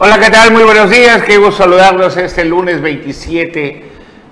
[0.00, 0.52] Hola, ¿qué tal?
[0.52, 1.24] Muy buenos días.
[1.24, 3.82] Qué gusto saludarlos este lunes 27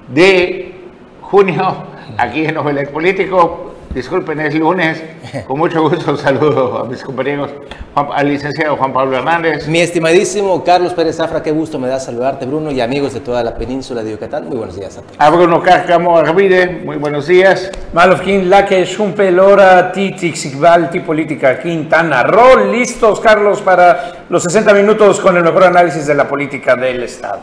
[0.06, 0.74] de
[1.22, 3.65] junio aquí en Novelet Político.
[3.96, 5.02] Disculpen, es lunes.
[5.46, 7.50] Con mucho gusto saludo a mis compañeros,
[7.94, 9.66] al licenciado Juan Pablo Hernández.
[9.68, 13.42] Mi estimadísimo Carlos Pérez Zafra, qué gusto me da saludarte, Bruno, y amigos de toda
[13.42, 14.48] la península de Yucatán.
[14.48, 15.16] Muy buenos días a todos.
[15.18, 17.70] A Bruno Cárcamo Arvide, muy buenos días.
[17.94, 18.86] Malofkin, Laque,
[19.32, 22.70] Lora, Titi, Ti Política, Quintana Roo.
[22.70, 27.40] Listos, Carlos, para los 60 minutos con el mejor análisis de la política del Estado.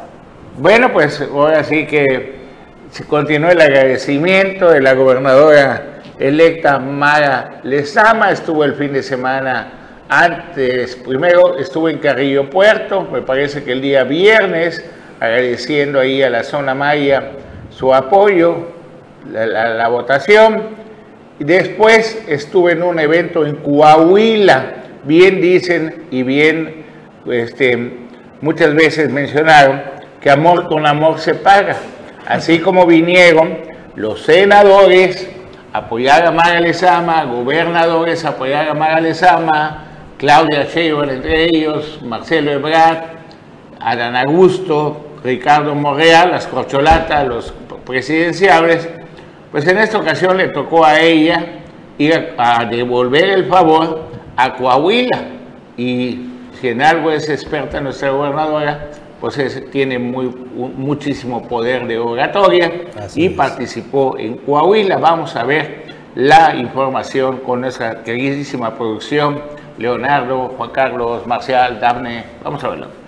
[0.60, 2.44] Bueno, pues ahora sí que
[2.92, 9.84] se continúa el agradecimiento de la gobernadora electa Mara Lezama, estuvo el fin de semana
[10.10, 14.84] antes, primero estuvo en Carrillo Puerto, me parece que el día viernes,
[15.20, 17.32] agradeciendo ahí a la zona maya
[17.70, 18.68] su apoyo,
[19.32, 20.84] la, votación,
[21.40, 26.86] y después estuve en un evento en Coahuila, bien dicen y bien
[27.26, 28.06] este,
[28.42, 29.82] muchas veces mencionaron
[30.22, 31.78] que amor con amor se paga,
[32.28, 33.58] así como vinieron
[33.96, 35.28] los senadores,
[35.74, 39.86] apoyar a Mara Lezama, gobernadores apoyar a Mara Lezama,
[40.18, 43.00] Claudia Sheinbaum entre ellos, Marcelo Ebrard,
[43.80, 47.54] Adán Augusto, Ricardo Morrea, las corcholatas, los
[47.86, 48.88] presidenciables,
[49.52, 51.44] pues en esta ocasión le tocó a ella
[51.98, 55.22] ir a, devolver el favor a Coahuila.
[55.78, 56.30] Y
[56.60, 58.90] si algo es experta nuestra gobernadora,
[59.24, 60.26] pues tiene muy,
[60.76, 62.70] muchísimo poder de oratoria
[63.16, 64.98] y participó en Coahuila.
[64.98, 69.42] Vamos a ver la información con nuestra queridísima producción,
[69.78, 72.26] Leonardo, Juan Carlos, Marcial, Dafne.
[72.44, 73.03] Vamos a verlo.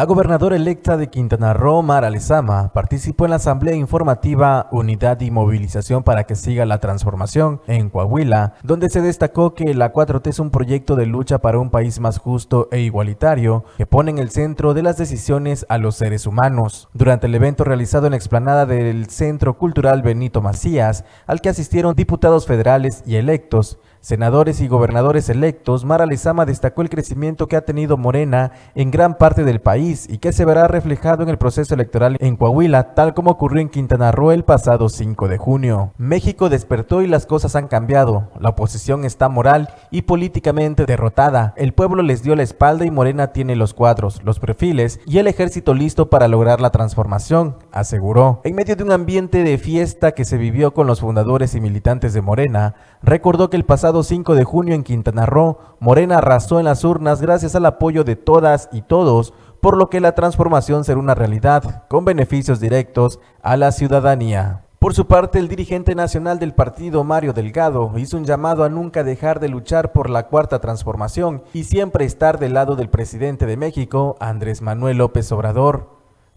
[0.00, 5.30] La gobernadora electa de Quintana Roo, Mara Lezama, participó en la asamblea informativa Unidad y
[5.30, 10.38] Movilización para que siga la transformación en Coahuila, donde se destacó que la 4T es
[10.38, 14.30] un proyecto de lucha para un país más justo e igualitario que pone en el
[14.30, 16.88] centro de las decisiones a los seres humanos.
[16.94, 21.94] Durante el evento realizado en la explanada del Centro Cultural Benito Macías, al que asistieron
[21.94, 27.64] diputados federales y electos, senadores y gobernadores electos, Mara Lezama destacó el crecimiento que ha
[27.64, 31.74] tenido Morena en gran parte del país y que se verá reflejado en el proceso
[31.74, 35.92] electoral en Coahuila, tal como ocurrió en Quintana Roo el pasado 5 de junio.
[35.98, 38.30] México despertó y las cosas han cambiado.
[38.38, 41.52] La oposición está moral y políticamente derrotada.
[41.56, 45.26] El pueblo les dio la espalda y Morena tiene los cuadros, los perfiles y el
[45.26, 48.40] ejército listo para lograr la transformación, aseguró.
[48.44, 52.14] En medio de un ambiente de fiesta que se vivió con los fundadores y militantes
[52.14, 56.64] de Morena, recordó que el pasado 5 de junio en Quintana Roo, Morena arrasó en
[56.64, 60.98] las urnas gracias al apoyo de todas y todos, por lo que la transformación será
[60.98, 64.64] una realidad, con beneficios directos a la ciudadanía.
[64.78, 69.04] Por su parte, el dirigente nacional del partido, Mario Delgado, hizo un llamado a nunca
[69.04, 73.58] dejar de luchar por la cuarta transformación y siempre estar del lado del presidente de
[73.58, 75.90] México, Andrés Manuel López Obrador.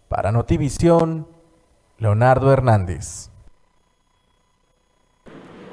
[0.10, 1.28] Para Notivisión,
[1.98, 3.33] Leonardo Hernández.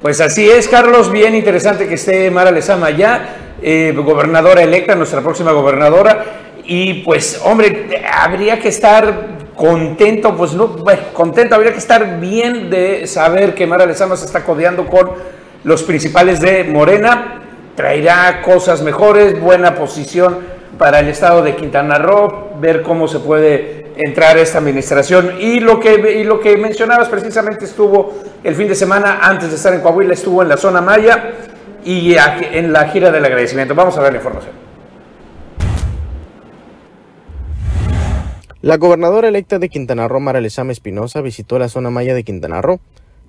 [0.01, 5.21] Pues así es, Carlos, bien interesante que esté Mara Lezama ya, eh, gobernadora electa, nuestra
[5.21, 6.25] próxima gobernadora,
[6.65, 12.71] y pues, hombre, habría que estar contento, pues no, bueno, contento, habría que estar bien
[12.71, 15.11] de saber que Mara Lezama se está codeando con
[15.65, 17.43] los principales de Morena,
[17.77, 20.39] traerá cosas mejores, buena posición
[20.79, 25.35] para el estado de Quintana Roo, ver cómo se puede entrar esta administración.
[25.41, 29.57] Y lo, que, y lo que mencionabas precisamente estuvo el fin de semana, antes de
[29.57, 31.33] estar en Coahuila, estuvo en la zona Maya
[31.85, 33.75] y en la gira del agradecimiento.
[33.75, 34.53] Vamos a ver la información.
[38.63, 42.61] La gobernadora electa de Quintana Roo, Mara Lezama Espinosa, visitó la zona maya de Quintana
[42.61, 42.79] Roo.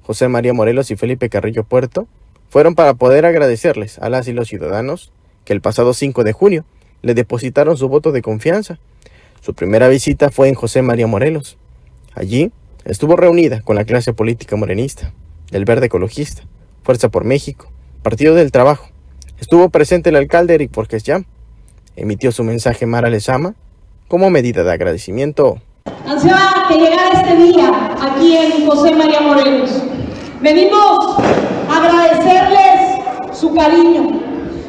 [0.03, 2.07] José María Morelos y Felipe Carrillo Puerto
[2.49, 5.13] fueron para poder agradecerles a las y los ciudadanos
[5.45, 6.65] que el pasado 5 de junio
[7.01, 8.77] le depositaron su voto de confianza
[9.41, 11.57] su primera visita fue en José María Morelos.
[12.13, 12.52] Allí
[12.85, 15.13] estuvo reunida con la clase política morenista,
[15.50, 16.44] del Verde Ecologista,
[16.83, 17.71] Fuerza por México,
[18.04, 18.88] Partido del Trabajo.
[19.39, 21.25] Estuvo presente el alcalde Eric Porques Jam.
[21.95, 23.56] Emitió su mensaje Mara Lezama
[24.07, 25.60] como medida de agradecimiento.
[26.06, 29.71] Ansiaba que llegara este día aquí en José María Morelos.
[30.39, 31.18] Venimos
[31.68, 34.21] a agradecerles su cariño.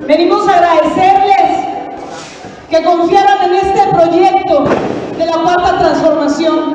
[0.06, 1.61] Venimos a agradecerles
[2.72, 4.64] que confiaran en este proyecto
[5.18, 6.74] de la cuarta transformación.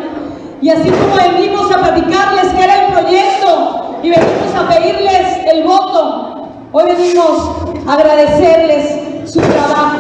[0.61, 5.63] Y así como venimos a platicarles que era el proyecto y venimos a pedirles el
[5.63, 7.49] voto, hoy venimos
[7.87, 9.97] a agradecerles su trabajo.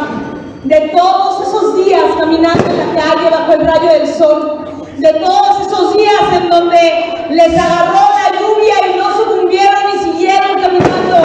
[0.65, 4.65] De todos esos días caminando en la calle bajo el rayo del sol,
[4.97, 10.61] de todos esos días en donde les agarró la lluvia y no sucumbieron y siguieron
[10.61, 11.17] caminando,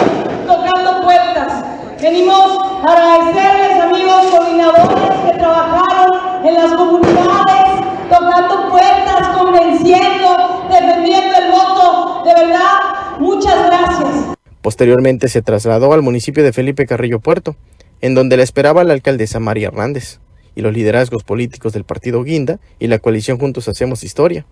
[0.47, 1.42] tocando puertas.
[2.03, 11.49] Venimos a agradecerles, amigos coordinadores que trabajaron en las comunidades, tocando puertas, convenciendo, defendiendo el
[11.49, 12.23] voto.
[12.25, 14.35] De verdad, muchas gracias.
[14.61, 17.55] Posteriormente se trasladó al municipio de Felipe Carrillo Puerto,
[18.01, 20.19] en donde la esperaba la alcaldesa María Hernández
[20.55, 24.45] y los liderazgos políticos del partido Guinda y la coalición Juntos Hacemos Historia.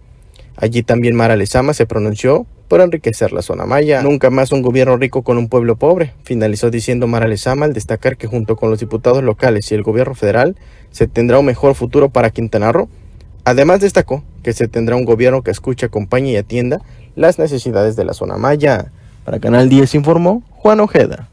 [0.55, 4.01] Allí también Mara Lezama se pronunció por enriquecer la zona maya.
[4.01, 8.15] Nunca más un gobierno rico con un pueblo pobre, finalizó diciendo Mara Lezama al destacar
[8.15, 10.55] que junto con los diputados locales y el gobierno federal
[10.91, 12.87] se tendrá un mejor futuro para Quintana Roo.
[13.43, 16.81] Además destacó que se tendrá un gobierno que escuche, acompañe y atienda
[17.15, 18.91] las necesidades de la zona maya.
[19.25, 21.27] Para Canal 10 informó Juan Ojeda.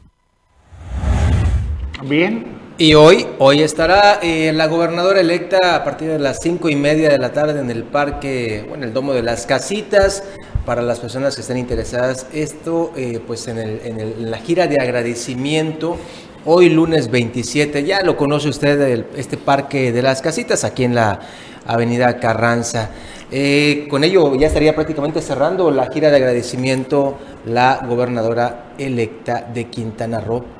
[2.03, 6.77] Bien, Y hoy, hoy estará eh, la gobernadora electa a partir de las cinco y
[6.77, 10.23] media de la tarde en el parque, bueno, el Domo de las Casitas,
[10.65, 12.27] para las personas que estén interesadas.
[12.31, 15.97] Esto, eh, pues en, el- la gira de agradecimiento,
[16.45, 21.19] hoy lunes 27, ya lo conoce usted, este parque de las Casitas, aquí en la
[21.67, 22.91] avenida Carranza.
[23.29, 29.65] Eh, con ello ya estaría prácticamente cerrando la gira de agradecimiento la gobernadora electa de
[29.69, 30.58] Quintana Roo.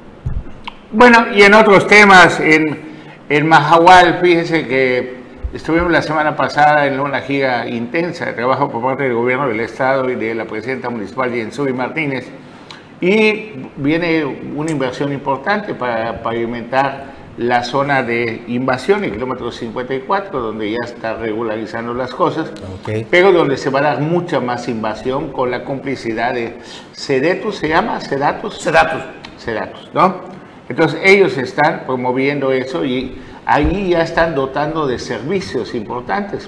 [0.92, 2.80] Bueno, y en otros temas, en,
[3.30, 5.18] en Mahahual, fíjese que
[5.54, 9.60] estuvimos la semana pasada en una gira intensa de trabajo por parte del gobierno del
[9.60, 12.28] Estado y de la presidenta municipal Jensui Martínez,
[13.02, 14.26] y viene
[14.56, 17.06] una inversión importante para pavimentar
[17.38, 22.52] la zona de invasión, el kilómetro 54, donde ya está regularizando las cosas,
[23.12, 26.58] pero donde se va a dar mucha más invasión con la complicidad de
[26.94, 28.02] Sedetus, ¿se llama?
[28.02, 28.60] Sedatus.
[28.60, 29.04] Sedatus.
[29.38, 30.39] Sedatus, ¿no?
[30.70, 36.48] Entonces ellos están promoviendo eso y ahí ya están dotando de servicios importantes.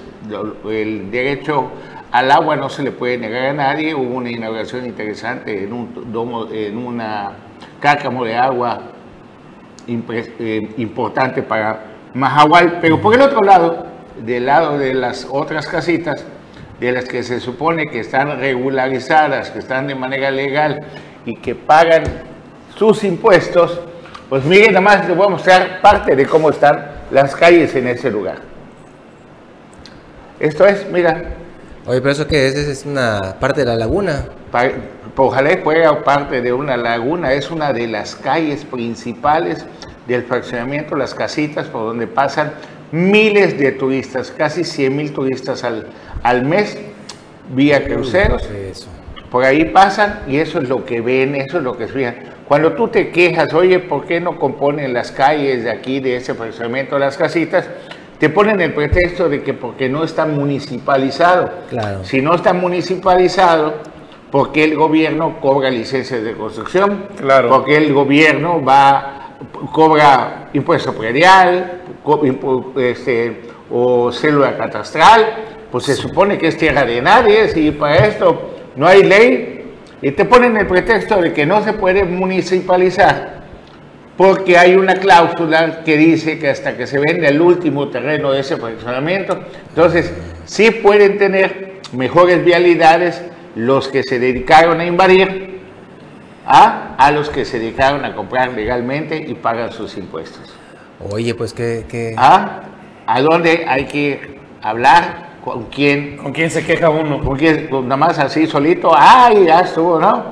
[0.64, 1.70] El derecho
[2.12, 3.94] al agua no se le puede negar a nadie.
[3.94, 7.32] Hubo una inauguración interesante en un domo, en una
[7.80, 8.92] cácamo de agua
[9.88, 11.80] eh, importante para
[12.14, 12.78] Mahahual.
[12.80, 13.86] Pero por el otro lado,
[14.24, 16.24] del lado de las otras casitas,
[16.78, 20.78] de las que se supone que están regularizadas, que están de manera legal
[21.26, 22.04] y que pagan
[22.76, 23.80] sus impuestos,
[24.32, 27.86] pues miren, nada más les voy a mostrar parte de cómo están las calles en
[27.86, 28.36] ese lugar.
[30.40, 31.22] Esto es, mira,
[31.84, 34.24] Oye, pero eso que es, es una parte de la laguna.
[34.50, 34.70] Pa-
[35.16, 39.66] Ojalá fuera parte de una laguna, es una de las calles principales
[40.08, 42.52] del fraccionamiento Las Casitas, por donde pasan
[42.90, 45.88] miles de turistas, casi 100 mil turistas al,
[46.22, 46.78] al mes,
[47.54, 48.44] vía cruceros.
[48.44, 48.86] Eso.
[49.30, 52.31] Por ahí pasan y eso es lo que ven, eso es lo que fijan.
[52.52, 56.34] Cuando tú te quejas, oye, ¿por qué no componen las calles de aquí, de ese
[56.34, 57.66] fraccionamiento Las Casitas?
[58.18, 61.50] Te ponen el pretexto de que porque no está municipalizado.
[61.70, 62.04] Claro.
[62.04, 63.76] Si no está municipalizado,
[64.30, 67.06] ¿por qué el gobierno cobra licencias de construcción?
[67.18, 67.48] Claro.
[67.48, 69.38] Porque el gobierno va,
[69.72, 75.26] cobra impuesto predial, co- impu- este, o célula catastral,
[75.70, 79.61] pues se supone que es tierra de nadie, si para esto no hay ley,
[80.02, 83.42] y te ponen el pretexto de que no se puede municipalizar
[84.16, 88.40] porque hay una cláusula que dice que hasta que se venda el último terreno de
[88.40, 90.12] ese fraccionamiento, entonces
[90.44, 93.22] sí pueden tener mejores vialidades
[93.54, 95.60] los que se dedicaron a invadir
[96.46, 100.52] a, a los que se dedicaron a comprar legalmente y pagan sus impuestos.
[101.00, 101.84] Oye, pues que...
[101.88, 102.14] que...
[102.16, 102.62] ¿A?
[103.06, 105.31] ¿A dónde hay que hablar?
[105.42, 106.16] ¿Con quién?
[106.18, 107.20] ¿Con quién se queja uno?
[107.20, 109.46] Porque nada más así solito, ¡ay!
[109.46, 110.22] Ya estuvo, ¿no?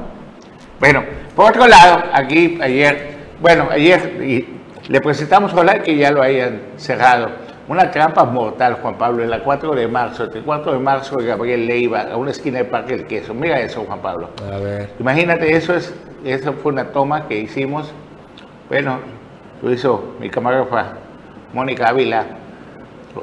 [0.79, 1.03] Bueno,
[1.35, 4.47] por otro lado, aquí ayer, bueno, ayer y
[4.89, 7.29] le presentamos, ojalá que ya lo hayan cerrado,
[7.67, 11.27] una trampa mortal, Juan Pablo, en la 4 de marzo, entre 4 de marzo y
[11.27, 13.35] Gabriel Leiva, a una esquina de Parque del Queso.
[13.35, 14.31] Mira eso, Juan Pablo.
[14.53, 14.91] A ver.
[15.01, 15.93] Imagínate, eso es,
[16.25, 17.93] eso fue una toma que hicimos,
[18.69, 18.99] bueno,
[19.61, 20.95] lo hizo mi camarógrafa
[21.53, 22.25] Mónica Ávila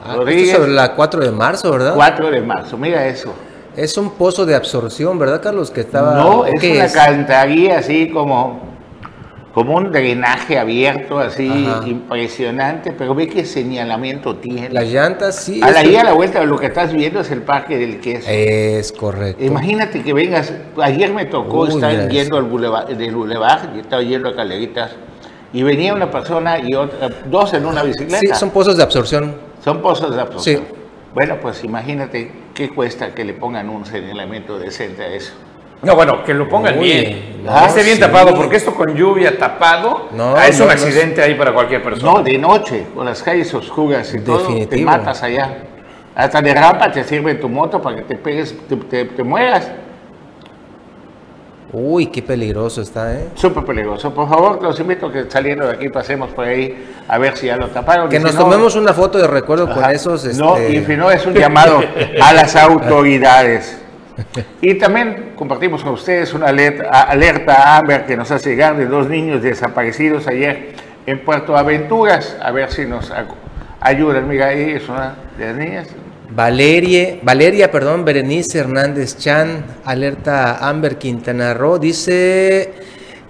[0.04, 1.96] Ah, Rodríguez, sobre la 4 de marzo, ¿verdad?
[1.96, 3.34] 4 de marzo, mira eso.
[3.76, 5.70] Es un pozo de absorción, ¿verdad, Carlos?
[5.72, 6.16] Que estaba...
[6.16, 6.94] No, ¿o es una es?
[6.94, 8.60] cantaría así como,
[9.54, 11.88] como un drenaje abierto, así Ajá.
[11.88, 14.70] impresionante, pero ve qué señalamiento tiene.
[14.72, 15.62] Las llantas, sí.
[15.62, 18.28] a la ida a la vuelta lo que estás viendo es el parque del queso.
[18.30, 19.44] Es correcto.
[19.44, 20.52] Imagínate que vengas,
[20.82, 24.92] ayer me tocó Uy, estar yendo al boulevard, del boulevard, y estaba yendo a Caleritas,
[25.54, 28.20] y venía una persona y otra, dos en una bicicleta.
[28.20, 29.47] Sí, son pozos de absorción.
[29.64, 30.64] Son pozos de absorción.
[30.68, 30.74] Sí.
[31.14, 35.34] Bueno, pues imagínate qué cuesta que le pongan un señalamiento decente a eso.
[35.82, 37.44] No, bueno, que lo pongan bien.
[37.44, 38.02] no, que esté bien sí.
[38.02, 41.54] tapado, porque esto con lluvia tapado No, ah, es no, un no accidente ahí para
[41.54, 42.14] cualquier persona.
[42.14, 44.90] No, de noche, con las calles oscuras y todo, te Definitivo.
[44.92, 45.58] matas allá.
[46.16, 49.72] Hasta de rampa te sirve tu moto para que te pegues, te, te- te mueras.
[51.74, 53.28] Uy, qué peligroso está, ¿eh?
[53.36, 54.14] Súper peligroso.
[54.14, 57.48] Por favor, los invito a que saliendo de aquí pasemos por ahí a ver si
[57.48, 58.08] ya lo taparon.
[58.10, 59.92] Que si nos no- tomemos una foto de recuerdo con Ajá.
[59.92, 60.24] esos.
[60.38, 61.82] No, este, y si no, es un llamado
[62.22, 63.82] a las autoridades.
[64.62, 69.08] Y también compartimos con ustedes una alerta, alerta Amber que nos hace llegar de dos
[69.08, 70.70] niños desaparecidos ayer
[71.06, 72.36] en Puerto Aventuras.
[72.42, 73.14] A ver si nos
[73.80, 74.28] ayudan.
[74.28, 75.88] Mira, ahí es una de las niñas.
[76.30, 82.74] Valerie, Valeria, perdón, Berenice Hernández Chan, alerta Amber Quintana Roo, dice,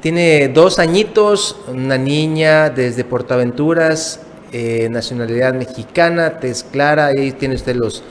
[0.02, 7.76] tiene dos añitos, una niña desde Portaventuras, eh, nacionalidad mexicana, tez clara, ahí tiene usted
[7.76, 8.04] los,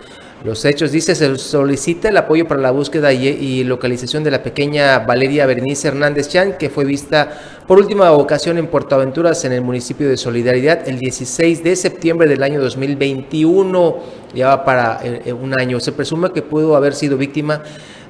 [0.47, 0.93] los hechos.
[0.93, 5.88] Dice, se solicita el apoyo para la búsqueda y, localización de la pequeña Valeria Berenice
[5.88, 10.88] Hernández Chan, que fue vista por última ocasión en Portaventuras, en el municipio de Solidaridad,
[10.88, 13.97] el 16 de septiembre del año 2021,
[14.35, 15.81] ya para eh, eh, un año.
[15.81, 17.62] Se presume que pudo haber sido víctima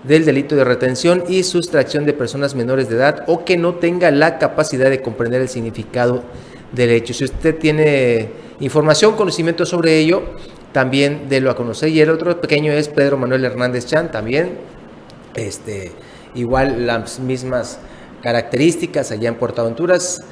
[0.05, 4.11] del delito de retención y sustracción de personas menores de edad o que no tenga
[4.11, 6.23] la capacidad de comprender el significado
[6.73, 7.15] del hecho.
[7.15, 8.29] Si usted tiene
[8.61, 10.23] información, conocimiento sobre ello,
[10.77, 11.89] también délo a conocer.
[11.89, 14.59] Y el otro pequeño es Pedro Manuel Hernández Chan, también
[15.35, 15.91] este,
[16.35, 17.79] igual las mismas
[18.23, 20.23] características allá en Portaventuras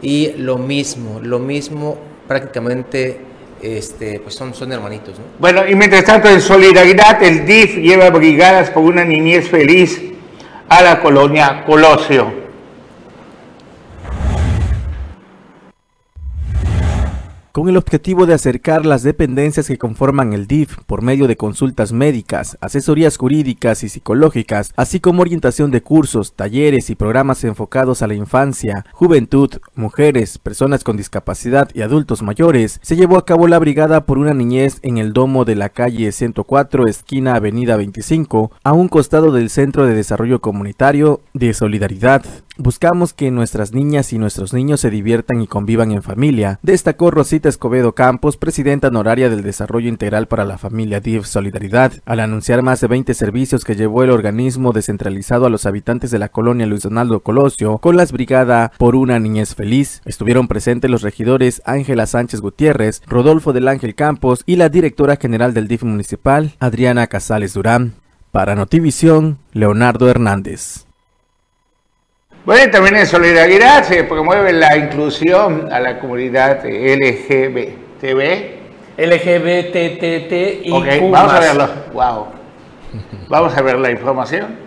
[0.00, 3.20] y lo mismo, lo mismo prácticamente
[3.60, 5.26] este, pues son, son hermanitos, ¿no?
[5.38, 10.00] Bueno, y mientras tanto, en solidaridad, el DIF lleva brigadas por una niñez feliz
[10.70, 12.41] a la colonia Colosio.
[17.52, 21.92] Con el objetivo de acercar las dependencias que conforman el DIF por medio de consultas
[21.92, 28.06] médicas, asesorías jurídicas y psicológicas, así como orientación de cursos, talleres y programas enfocados a
[28.06, 33.58] la infancia, juventud, mujeres, personas con discapacidad y adultos mayores, se llevó a cabo la
[33.58, 38.72] brigada por una niñez en el domo de la calle 104, esquina Avenida 25, a
[38.72, 42.24] un costado del Centro de Desarrollo Comunitario de Solidaridad.
[42.58, 47.41] Buscamos que nuestras niñas y nuestros niños se diviertan y convivan en familia, destacó Rosita
[47.48, 52.80] Escobedo Campos, presidenta honoraria del Desarrollo Integral para la Familia DIF Solidaridad, al anunciar más
[52.80, 56.82] de 20 servicios que llevó el organismo descentralizado a los habitantes de la colonia Luis
[56.82, 60.02] Donaldo Colosio con las brigada Por una Niñez Feliz.
[60.04, 65.54] Estuvieron presentes los regidores Ángela Sánchez Gutiérrez, Rodolfo del Ángel Campos y la directora general
[65.54, 67.94] del DIF municipal, Adriana Casales Durán.
[68.30, 70.86] Para Notivisión, Leonardo Hernández.
[72.44, 78.06] Bueno, también en solidaridad se promueve la inclusión a la comunidad LGBTB.
[78.98, 81.68] LGBTT y Ok, vamos a verlo.
[81.92, 82.26] Wow.
[83.28, 84.61] Vamos a ver la información.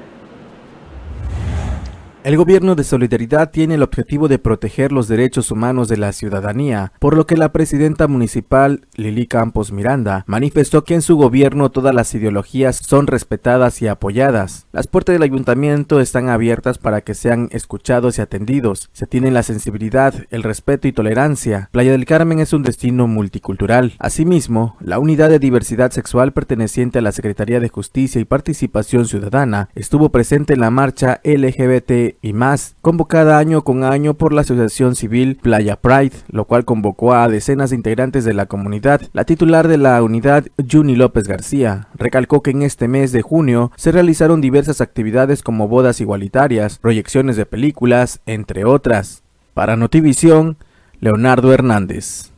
[2.25, 6.91] El gobierno de Solidaridad tiene el objetivo de proteger los derechos humanos de la ciudadanía,
[6.97, 11.93] por lo que la presidenta municipal Lili Campos Miranda manifestó que en su gobierno todas
[11.93, 14.65] las ideologías son respetadas y apoyadas.
[14.71, 18.89] Las puertas del ayuntamiento están abiertas para que sean escuchados y atendidos.
[18.91, 21.69] Se tienen la sensibilidad, el respeto y tolerancia.
[21.71, 23.93] Playa del Carmen es un destino multicultural.
[23.99, 29.69] Asimismo, la unidad de diversidad sexual perteneciente a la Secretaría de Justicia y Participación Ciudadana
[29.75, 34.95] estuvo presente en la marcha LGBT y más, convocada año con año por la Asociación
[34.95, 39.01] Civil Playa Pride, lo cual convocó a decenas de integrantes de la comunidad.
[39.13, 43.71] La titular de la unidad, Juni López García, recalcó que en este mes de junio
[43.75, 49.23] se realizaron diversas actividades como bodas igualitarias, proyecciones de películas, entre otras.
[49.53, 50.57] Para Notivisión,
[50.99, 52.31] Leonardo Hernández.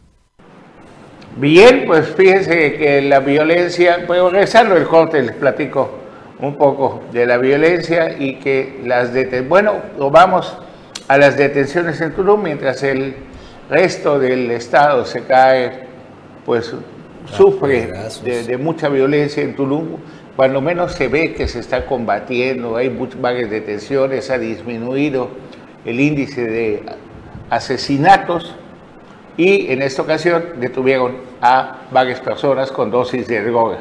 [1.38, 6.07] Bien, pues fíjense que la violencia, pues regresando el corte, les platico
[6.40, 9.74] un poco de la violencia y que las detenciones, bueno,
[10.12, 10.58] vamos
[11.08, 13.16] a las detenciones en Tulum, mientras el
[13.70, 15.88] resto del estado se cae,
[16.46, 16.74] pues
[17.26, 18.24] sufre pedazos.
[18.24, 19.98] de, de mucha violencia en Tulum,
[20.36, 25.30] cuando menos se ve que se está combatiendo, hay muchas varias detenciones, ha disminuido
[25.84, 26.84] el índice de
[27.50, 28.56] asesinatos
[29.38, 33.80] y en esta ocasión detuvieron a varias personas con dosis de droga.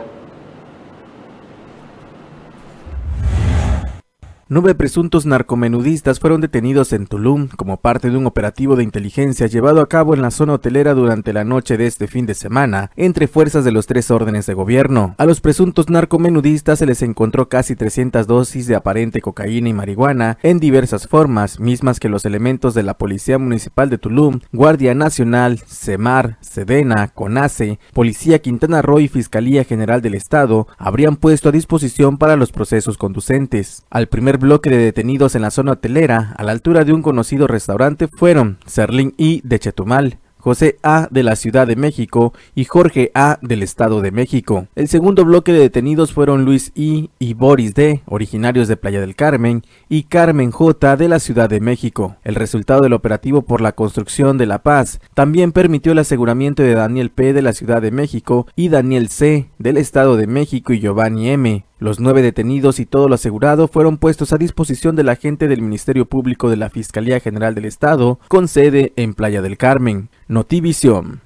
[4.48, 9.80] Nueve presuntos narcomenudistas fueron detenidos en Tulum como parte de un operativo de inteligencia llevado
[9.80, 13.26] a cabo en la zona hotelera durante la noche de este fin de semana entre
[13.26, 15.16] fuerzas de los tres órdenes de gobierno.
[15.18, 20.38] A los presuntos narcomenudistas se les encontró casi 300 dosis de aparente cocaína y marihuana
[20.44, 25.58] en diversas formas, mismas que los elementos de la Policía Municipal de Tulum, Guardia Nacional,
[25.66, 32.16] CEMAR, SEDENA, CONACE, Policía Quintana Roo y Fiscalía General del Estado habrían puesto a disposición
[32.16, 33.82] para los procesos conducentes.
[33.90, 37.46] Al primer bloque de detenidos en la zona hotelera, a la altura de un conocido
[37.46, 41.08] restaurante, fueron Serlín I de Chetumal, José A.
[41.10, 43.36] de la Ciudad de México y Jorge A.
[43.42, 44.68] del Estado de México.
[44.76, 47.10] El segundo bloque de detenidos fueron Luis I.
[47.18, 50.96] y Boris D., originarios de Playa del Carmen, y Carmen J.
[50.96, 52.14] de la Ciudad de México.
[52.22, 56.74] El resultado del operativo por la construcción de la paz también permitió el aseguramiento de
[56.74, 57.32] Daniel P.
[57.32, 59.50] de la Ciudad de México y Daniel C.
[59.58, 61.64] del Estado de México y Giovanni M.
[61.78, 66.06] Los nueve detenidos y todo lo asegurado fueron puestos a disposición del agente del Ministerio
[66.06, 70.08] Público de la Fiscalía General del Estado, con sede en Playa del Carmen.
[70.26, 71.20] Notivisión.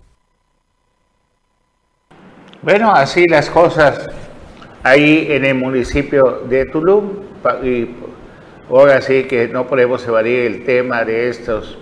[2.63, 4.09] Bueno, así las cosas
[4.83, 7.11] ahí en el municipio de Tulum.
[7.63, 7.91] Y
[8.69, 11.79] ahora sí que no podemos evadir el tema de estos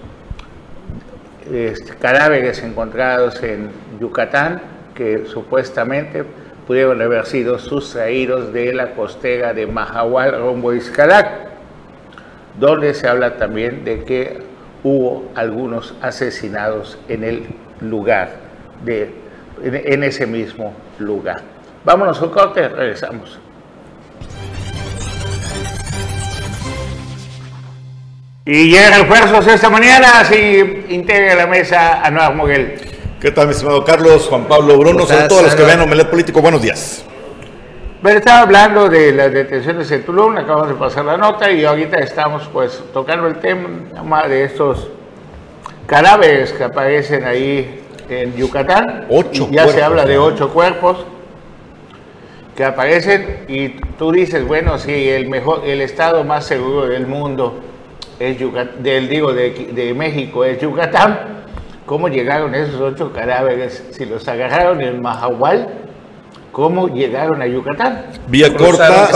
[1.99, 4.61] cadáveres encontrados en Yucatán,
[4.95, 6.23] que supuestamente
[6.69, 11.49] pudieron haber sido sustraídos de la costera de Mahahual rumbo Iscalac,
[12.61, 14.43] donde se habla también de que
[14.85, 17.47] hubo algunos asesinados en el
[17.81, 18.33] lugar,
[18.85, 19.11] de,
[19.65, 21.41] en, ese mismo lugar.
[21.87, 23.41] Vámonos un corte, regresamos.
[28.45, 32.98] Y llega refuerzos esta mañana, así integra la mesa Anuar Moguel.
[33.21, 35.05] ¿Qué tal, mi estimado Carlos, Juan Pablo Bruno?
[35.05, 36.41] Son todos los que ven Omelet Político.
[36.41, 37.05] Buenos días.
[38.01, 41.99] Bueno, estaba hablando de las detenciones en Tulum, acabamos de pasar la nota y ahorita
[41.99, 44.87] estamos pues tocando el tema de estos
[45.89, 49.07] cadáveres que aparecen ahí en Yucatán.
[49.11, 50.99] Ocho Ya se habla de ocho cuerpos
[52.55, 57.59] que aparecen y tú dices, bueno, si el mejor, el estado más seguro del mundo
[58.21, 61.38] es Yucatán, del digo de, de México es Yucatán,
[61.89, 63.83] ¿Cómo llegaron esos ocho cadáveres?
[63.93, 65.69] Si los agarraron en Mahahual,
[66.53, 68.05] ¿cómo llegaron a Yucatán?
[68.27, 69.09] Vía corta,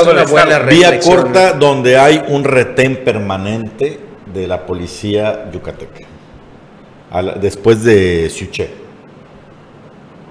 [0.70, 6.06] vía corta donde hay un retén permanente de la policía yucateca.
[7.38, 8.70] después de Siuché.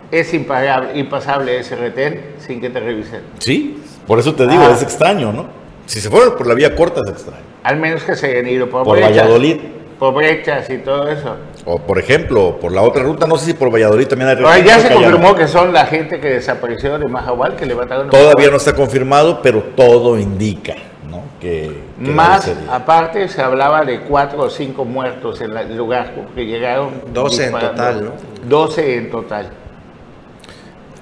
[0.10, 3.22] Es impagable, impasable ese retén sin que te revisen.
[3.38, 4.74] Sí, por eso te digo, ah.
[4.74, 5.46] es extraño, ¿no?
[5.86, 7.44] Si se fueron por la vía corta es extraño.
[7.62, 9.58] Al menos que se hayan ido por, por Valladolid.
[10.02, 11.36] Por brechas y todo eso.
[11.64, 14.58] O por ejemplo, por la otra ruta, no sé si por Valladolid también hay ruta.
[14.58, 18.10] ya se confirmó que son la gente que desapareció de Mahahual, que levantaron.
[18.10, 20.74] Todavía no está confirmado, pero todo indica,
[21.08, 21.22] ¿no?
[21.40, 27.04] Que, Más aparte se hablaba de cuatro o cinco muertos en el lugar, que llegaron.
[27.14, 28.12] 12 en total, ¿no?
[28.50, 29.50] 12 en total.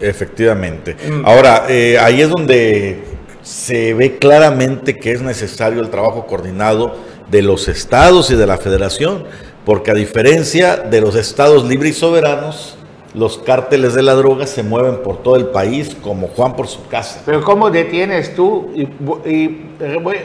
[0.02, 0.98] Efectivamente.
[1.10, 1.26] Mm.
[1.26, 3.02] Ahora, eh, ahí es donde
[3.44, 8.58] se ve claramente que es necesario el trabajo coordinado de los estados y de la
[8.58, 9.26] federación
[9.70, 12.76] porque a diferencia de los estados libres y soberanos,
[13.14, 16.88] los cárteles de la droga se mueven por todo el país como Juan por su
[16.88, 17.22] casa.
[17.24, 18.72] Pero ¿cómo detienes tú?
[18.74, 19.58] Y,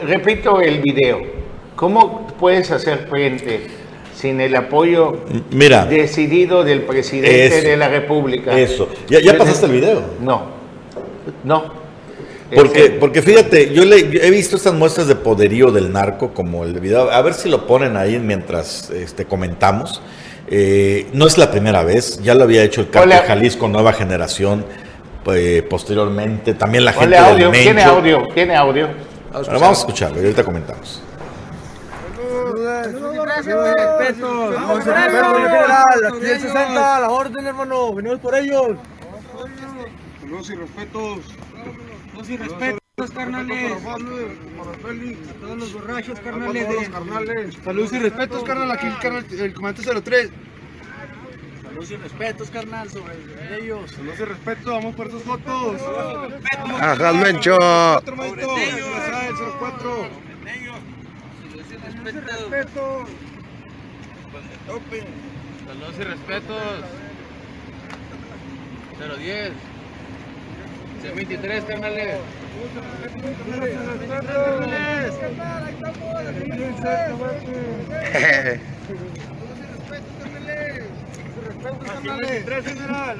[0.07, 1.19] repito el video.
[1.75, 3.67] ¿Cómo puedes hacer frente
[4.15, 5.19] sin el apoyo
[5.51, 8.57] Mira, decidido del presidente de la República?
[8.57, 8.89] Eso.
[9.07, 10.01] ¿Ya, ya pasaste el video?
[10.21, 10.41] No.
[11.43, 11.84] No.
[12.53, 16.79] Porque, porque fíjate, yo, le, he visto estas muestras de poderío del narco, como el
[16.79, 20.01] video, a ver si lo ponen ahí mientras este, comentamos.
[20.47, 24.63] Eh, no es la primera vez, ya lo había hecho el Cártel Jalisco Nueva Generación
[25.33, 28.27] eh, posteriormente, también la gente audio, del ¿Tiene audio?
[28.33, 28.89] ¿Tiene audio?
[29.33, 31.01] Vamos a, vamos a escucharlo y ahorita comentamos.
[36.07, 37.93] Aquí el 60, la orden, hermano.
[37.93, 38.77] Venimos por ellos.
[40.21, 41.19] Saludos y respetos.
[42.15, 43.73] Saludos y respetos, carnales.
[43.73, 43.97] A
[45.41, 46.65] todos los borrachos, carnales.
[47.61, 48.71] Saludos y respetos, carnal.
[48.71, 50.29] Aquí el, carnal, el comandante 03.
[51.61, 53.15] Saludos y respetos, carnal, sobre
[53.57, 53.91] ellos.
[53.91, 55.81] Saludos y respetos, vamos por tus fotos.
[56.79, 57.55] Ajá, Mencho.
[57.55, 60.07] Otro maestro, el 04.
[61.51, 63.09] Saludos y respetos.
[65.67, 66.85] Saludos y respetos.
[69.19, 69.74] 010.
[71.13, 72.17] 23, carnales.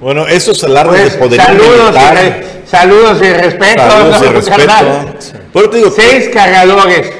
[0.00, 3.82] Bueno, esos alardes pues, de poder saludos, y, saludos y respeto.
[3.82, 5.68] Saludos y respeto.
[5.72, 7.12] digo, seis cargadores.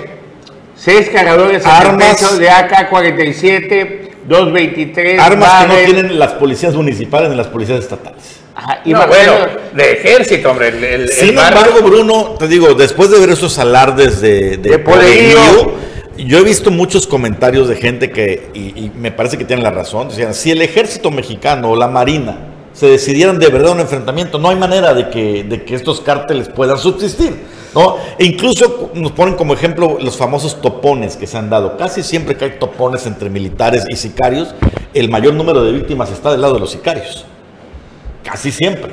[0.76, 5.20] Seis cargadores armas de AK-47, 223.
[5.20, 8.40] Armas que no tienen las policías municipales ni las policías estatales.
[8.60, 9.32] Ajá, y No, más- bueno,
[9.72, 10.68] de ejército, hombre.
[10.68, 14.70] el- el- Sin bar- embargo, Bruno, te digo, después de ver esos alardes de, de
[14.70, 15.36] De poderío.
[15.38, 15.72] poderío,
[16.18, 19.70] yo he visto muchos comentarios de gente que, y, y me parece que tienen la
[19.70, 23.80] razón, decían, si el ejército mexicano o la marina se decidieran de verdad a un
[23.80, 27.58] enfrentamiento, no hay manera de que, de que estos cárteles puedan subsistir.
[27.74, 27.96] ¿no?
[28.18, 31.76] E incluso nos ponen como ejemplo los famosos topones que se han dado.
[31.76, 34.54] Casi siempre que hay topones entre militares y sicarios,
[34.94, 37.24] el mayor número de víctimas está del lado de los sicarios.
[38.30, 38.92] Casi siempre.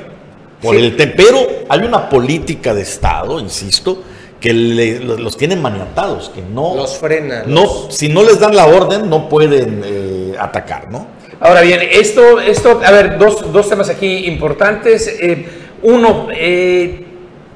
[0.62, 0.82] Por Sí.
[0.82, 4.02] el te- pero hay una política de Estado, insisto,
[4.40, 8.54] que le- los, tienen maniatados, que no, Los frena, no, los- si no les dan
[8.56, 11.06] la orden, no pueden eh, atacar, ¿no?
[11.40, 15.06] Ahora bien, esto, esto, a ver, dos, dos temas aquí importantes.
[15.20, 15.46] Eh,
[15.82, 17.05] uno, eh,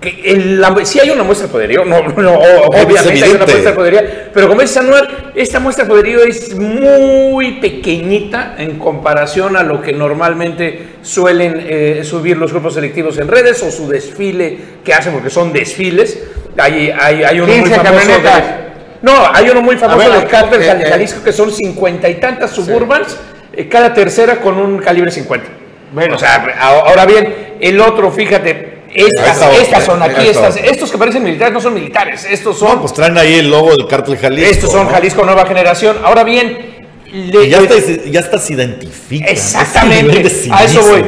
[0.00, 3.44] que el- la- sí hay una muestra de poderío, no, no, o- obviamente hay una
[3.44, 4.00] muestra de poderío,
[4.32, 9.82] pero como es anual, esta muestra de poderío es muy pequeñita en comparación a lo
[9.82, 15.12] que normalmente suelen eh, subir los grupos selectivos en redes o su desfile que hacen,
[15.12, 16.18] porque son desfiles.
[16.56, 18.06] Hay, hay, hay uno muy 15 famoso.
[18.08, 18.70] de-
[19.02, 20.86] no, hay uno muy famoso ver, del cártel eh, eh.
[20.90, 23.16] Jalisco que son cincuenta y tantas suburbans,
[23.52, 25.46] eh, cada tercera con un calibre 50.
[25.92, 30.90] Bueno, o sea, ahora bien, el otro, fíjate, estas, está son aquí, está estas, estos
[30.90, 33.86] que parecen militares no son militares, estos son, No, pues traen ahí el logo del
[33.86, 34.50] cártel Jalisco.
[34.50, 34.90] estos son ¿no?
[34.92, 35.98] Jalisco Nueva Generación.
[36.04, 37.74] Ahora bien, le- ya, hasta,
[38.10, 39.28] ya hasta se identifican.
[39.28, 41.04] Exactamente, a eso voy.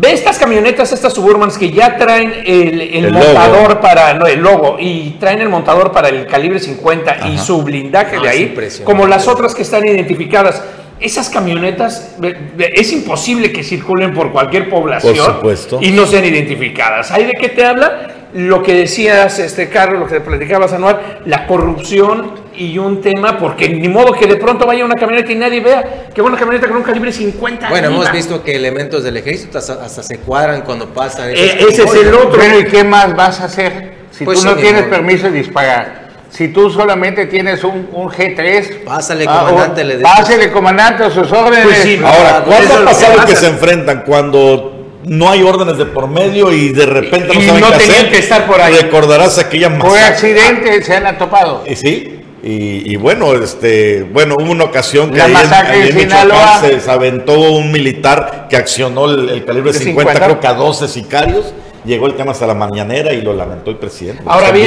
[0.00, 3.80] Ve estas camionetas, estas Suburbans que ya traen el, el El montador logo.
[3.80, 8.20] para no, el logo y traen el montador para el calibre 50 y su blindaje
[8.20, 8.32] de es
[8.78, 10.62] ahí, como las otras que están identificadas.
[11.00, 12.16] Esas camionetas
[12.58, 15.78] es imposible que circulen por cualquier población Por supuesto.
[15.80, 17.12] y no sean identificadas.
[17.12, 18.14] ¿Hay de qué te habla?
[18.34, 23.68] Lo que decías, este Carlos, lo que platicabas anual, la corrupción y un tema, porque
[23.68, 26.66] ni modo que de pronto vaya una camioneta y nadie vea que va una camioneta
[26.66, 27.68] con un calibre 50.
[27.70, 31.30] Bueno, hemos visto que elementos del ejército hasta, hasta se cuadran cuando pasan.
[31.30, 32.36] Eh, ese es el otro.
[32.38, 36.07] Bueno, ¿y qué más vas a hacer si Pues tú no tienes permiso de disparar?
[36.30, 41.10] Si tú solamente tienes un, un G3, Pásale, ah, comandante, o- le Pásale, comandante, a
[41.10, 41.64] sus órdenes.
[41.64, 44.02] Pues sí, Ahora, Ah, ¿cuándo ha pasado que, se enfrentan?
[44.06, 47.78] Cuando no hay órdenes de por medio y de repente no Y saben no qué
[47.78, 48.10] tenían hacer.
[48.12, 48.74] que estar por ahí.
[48.74, 50.04] Recordarás aquella Por masacre.
[50.14, 51.64] accidente se han topado.
[51.66, 55.96] Y sí, y, y bueno, este, bueno, hubo una ocasión que ahí en- ahí en
[55.96, 60.24] Michoacán se, se aventó un militar que accionó el, el calibre ¿De 50, 50?
[60.26, 61.54] creo que a 12 sicarios.
[61.84, 64.22] Llegó el tema hasta la mañanera y lo lamentó el presidente.
[64.26, 64.64] Ahora bien,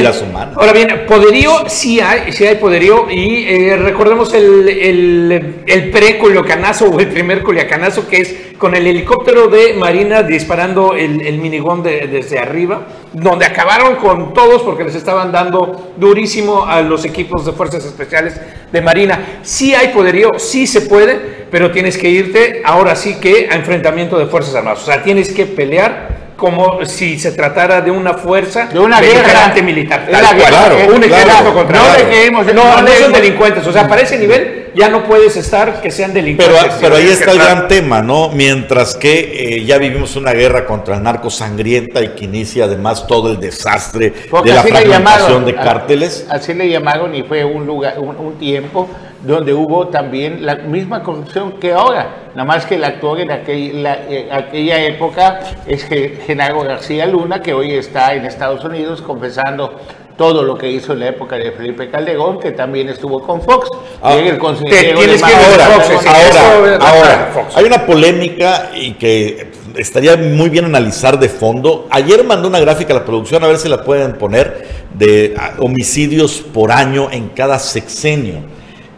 [0.56, 7.00] ahora poderío sí hay, sí hay poderío y eh, recordemos el, el, el pre-culiacanazo o
[7.00, 12.08] el primer culiacanazo que es con el helicóptero de Marina disparando el, el minigón de-
[12.08, 17.52] desde arriba, donde acabaron con todos porque les estaban dando durísimo a los equipos de
[17.52, 18.40] fuerzas especiales
[18.72, 19.40] de Marina.
[19.44, 21.20] Sí hay poderío, sí se puede,
[21.52, 25.32] pero tienes que irte ahora sí que a enfrentamiento de fuerzas armadas, o sea, tienes
[25.34, 29.54] que pelear como si se tratara de una fuerza De una guerra.
[29.64, 30.08] militar.
[30.12, 30.38] Tal la cual.
[30.40, 33.68] guerra, Claro, un claro, ejército contra no dejemos- no, no no, son delincuentes.
[33.68, 36.74] O sea, para ese nivel ya no puedes estar que sean delincuentes.
[36.82, 38.30] pero ahí está el gran tema, ¿no?
[38.30, 43.06] Mientras que eh, ya vivimos una guerra contra el narco sangrienta y que inicia además
[43.06, 46.26] todo el desastre Porque de la así le fragmentación llamaron, de cárteles.
[46.28, 48.90] Así le llamaron y fue un lugar, un, un tiempo
[49.24, 52.16] donde hubo también la misma corrupción que ahora.
[52.36, 57.06] Nada más que el actor en aquel- la- eh, aquella época es Ge- Genaro García
[57.06, 59.80] Luna, que hoy está en Estados Unidos confesando
[60.18, 63.68] todo lo que hizo en la época de Felipe Calderón, que también estuvo con Fox.
[64.02, 67.58] Ah, y el consejero de que Ahora, Fox, ahora, ahora, Fox.
[67.58, 71.88] hay una polémica y que estaría muy bien analizar de fondo.
[71.90, 75.54] Ayer mandó una gráfica a la producción, a ver si la pueden poner, de ah,
[75.60, 78.40] homicidios por año en cada sexenio,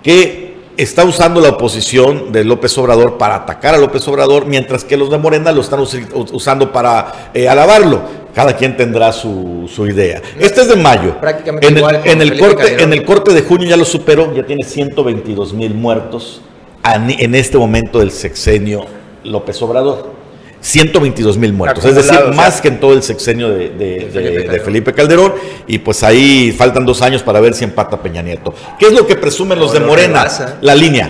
[0.03, 4.97] que está usando la oposición de López Obrador para atacar a López Obrador, mientras que
[4.97, 8.23] los de Morena lo están usando para eh, alabarlo.
[8.33, 10.19] Cada quien tendrá su, su idea.
[10.39, 11.19] Este es de mayo.
[11.19, 12.83] Prácticamente en el, igual con en el Felipe corte, Calderón.
[12.83, 16.41] en el corte de junio ya lo superó, ya tiene 122 mil muertos
[16.83, 18.85] en este momento del sexenio
[19.23, 20.22] López Obrador.
[20.63, 24.31] 122 mil muertos, es decir, más que en todo el sexenio de, de- de- Felipe
[24.31, 24.65] de Calderón.
[24.65, 25.33] Felipe Calderón.
[25.67, 28.53] Y pues ahí faltan dos años para ver si empata Peña Nieto.
[28.79, 30.25] ¿Qué es lo que presumen los de Morena?
[30.61, 31.09] La línea.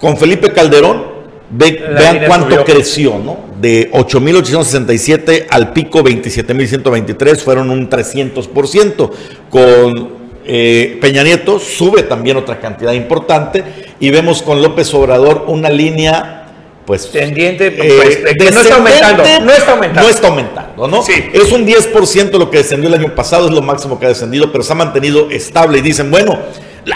[0.00, 1.04] Con Felipe Calderón,
[1.50, 2.64] ve- vean cuánto subió.
[2.64, 3.38] creció, ¿no?
[3.60, 9.10] De 8.867 al pico 27.123, fueron un 300%.
[9.48, 13.62] Con eh, Peña Nieto sube también otra cantidad importante.
[14.00, 16.41] Y vemos con López Obrador una línea,
[16.86, 17.10] pues.
[17.10, 20.02] Tendiente, eh, pues, que no está aumentando, no está aumentando.
[20.02, 21.02] No está aumentando, ¿no?
[21.02, 21.30] Sí.
[21.32, 24.50] Es un 10% lo que descendió el año pasado, es lo máximo que ha descendido,
[24.52, 25.78] pero se ha mantenido estable.
[25.78, 26.38] Y dicen, bueno,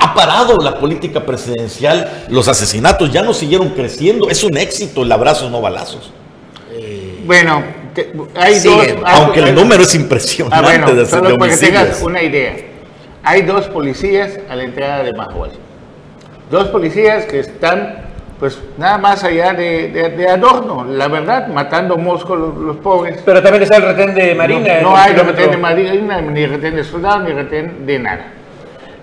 [0.01, 5.13] ha parado la política presidencial, los asesinatos ya no siguieron creciendo, es un éxito el
[5.13, 6.13] abrazo, no balazos.
[7.25, 9.01] Bueno, te- hay Siguen.
[9.01, 9.05] dos.
[9.05, 12.23] hay- Aunque el número es Ah, impresionante bueno, de, solo de para que tengas una
[12.23, 12.57] idea.
[13.25, 15.51] Hay dos policías a la entrada de Mahual.
[16.51, 18.06] Dos policías que están,
[18.39, 23.23] pues, nada más allá de, de- de adorno, la verdad, matando moscos los, los pobres.
[23.25, 24.81] Pero también está el retén de Marina.
[24.83, 28.27] No, hay kilómetro- retén de Marina, ni retén de soldado, ni retén de nada.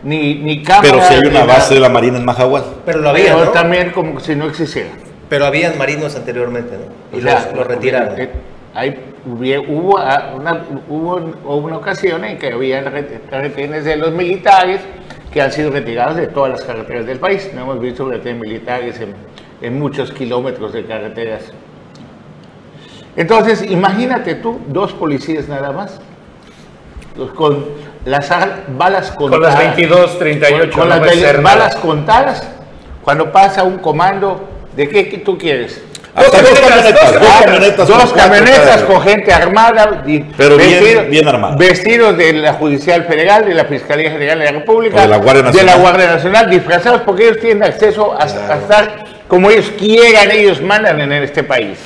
[0.03, 0.89] Ni, ni cámara.
[0.91, 1.45] Pero si hay una nada.
[1.45, 2.63] base de la Marina en Majahual.
[2.85, 3.51] Pero lo había, Pero ¿no?
[3.51, 4.89] también como si no existiera.
[5.29, 7.17] Pero habían marinos anteriormente, ¿no?
[7.17, 8.19] Y O sea, los, los retiraron.
[8.19, 8.29] eh,
[8.75, 14.11] Hay, hubo, hubo, ah, una, hubo una ocasión en que había re- retenes de los
[14.11, 14.81] militares
[15.33, 17.49] que han sido retirados de todas las carreteras del país.
[17.55, 19.15] No hemos visto retenes militares en,
[19.61, 21.51] en muchos kilómetros de carreteras.
[23.15, 25.99] Entonces, imagínate tú, dos policías nada más,
[27.35, 27.65] con
[28.05, 28.29] las
[28.77, 29.75] balas Con las contadas.
[29.75, 30.71] 22, 38.
[30.71, 32.47] Con, con no las balas contadas,
[33.03, 35.83] cuando pasa un comando, ¿de qué tú quieres?
[36.15, 37.87] Hasta dos camionetas, dos camionetas.
[37.87, 40.03] dos con camionetas con gente armada,
[40.37, 41.55] Pero bien- bien armada.
[41.55, 45.41] vestidos de la Judicial Federal, de la Fiscalía General de la República, de la Guardia
[45.43, 45.75] de Nacional.
[45.75, 50.61] la Guardia Nacional, disfrazados porque ellos tienen acceso a, a estar como ellos quieran, ellos
[50.61, 51.79] mandan en este país.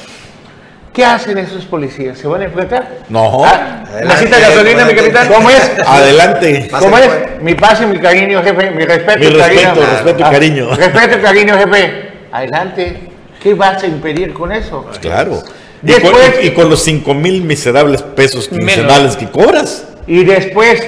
[0.94, 2.18] ¿Qué hacen esos policías?
[2.18, 2.86] ¿Se van a enfrentar?
[3.08, 3.46] No.
[3.46, 5.28] Ah, ¿Necesita gasolina, mi capitán?
[5.28, 5.72] ¿Cómo es?
[5.88, 6.68] Adelante.
[6.78, 7.08] ¿Cómo es?
[7.08, 7.42] pues.
[7.44, 8.72] Mi paz y mi cariño, jefe.
[8.72, 9.62] Mi respeto Mi cariño.
[9.76, 10.76] respeto, respeto y Ah.
[10.76, 12.10] Respeto y cariño, jefe.
[12.32, 12.98] Adelante.
[13.48, 14.86] ¿Qué vas a impedir con eso?
[15.00, 15.42] Claro.
[15.82, 19.88] Y, Después- con, y con los 5 mil miserables pesos quincenales que cobras.
[20.06, 20.86] Y después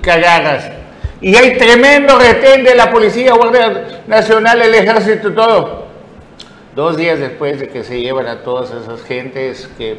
[0.00, 0.70] que agarras.
[1.20, 5.86] Y hay tremendo retén de la policía, Guardia Nacional, el ejército, todo.
[6.76, 9.96] Dos días después de que se llevan a todas esas gentes que,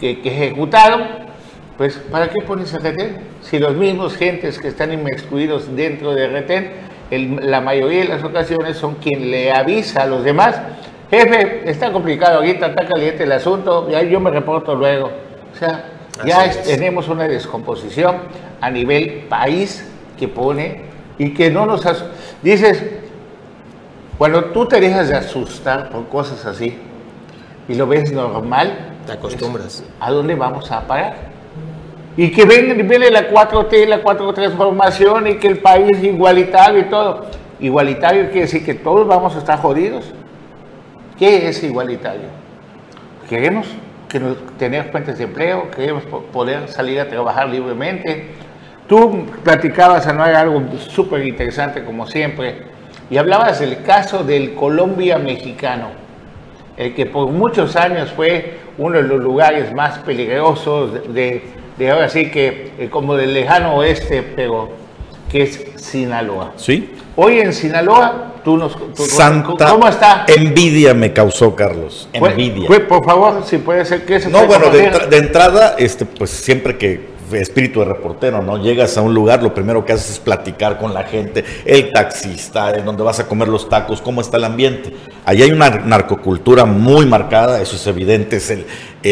[0.00, 1.02] que, que ejecutaron,
[1.76, 3.18] pues ¿para qué pones el retén?
[3.42, 8.24] Si los mismos gentes que están inmiscuidos dentro del retén, el- la mayoría de las
[8.24, 10.60] ocasiones son quien le avisa a los demás,
[11.10, 15.10] jefe, está complicado ahorita, está caliente el asunto, ya yo me reporto luego.
[15.52, 15.84] O sea,
[16.24, 16.76] ya Así es- es.
[16.78, 18.16] tenemos una descomposición
[18.60, 19.86] a nivel país
[20.18, 20.82] que pone
[21.18, 21.82] y que no nos...
[22.42, 22.82] Dices,
[24.18, 26.76] cuando tú te dejas de asustar por cosas así
[27.68, 28.72] y lo ves normal,
[29.06, 29.82] Te acostumbras.
[29.98, 31.14] ¿a dónde vamos a parar?
[32.20, 36.80] Y que viene, viene la 4T, la 4 transformación y que el país es igualitario
[36.80, 37.24] y todo.
[37.60, 40.12] Igualitario quiere decir que todos vamos a estar jodidos.
[41.18, 42.28] ¿Qué es igualitario?
[43.26, 43.66] Queremos
[44.06, 48.26] que nos, tener fuentes de empleo, queremos po- poder salir a trabajar libremente.
[48.86, 52.64] Tú platicabas, Anual, algo súper interesante como siempre,
[53.08, 55.86] y hablabas del caso del Colombia mexicano
[56.76, 61.90] el que por muchos años fue uno de los lugares más peligrosos de, de- de
[61.90, 64.68] ahora sí que eh, como del lejano oeste, pero
[65.32, 66.52] que es Sinaloa.
[66.56, 66.90] ¿Sí?
[67.16, 70.26] Hoy en Sinaloa, tú nos tú- Santa ¿cómo está?
[70.28, 72.06] envidia me causó, Carlos.
[72.12, 72.68] Envidia.
[72.86, 76.28] por favor, si puede ser que se No, bueno, de, entra- de entrada, este, pues
[76.30, 77.00] siempre que
[77.32, 78.62] espíritu de reportero, ¿no?
[78.62, 82.74] Llegas a un lugar, lo primero que haces es platicar con la gente, el taxista,
[82.74, 84.92] en donde vas a comer los tacos, cómo está el ambiente.
[85.24, 88.66] Allí hay una narcocultura muy marcada, eso es evidente, es el,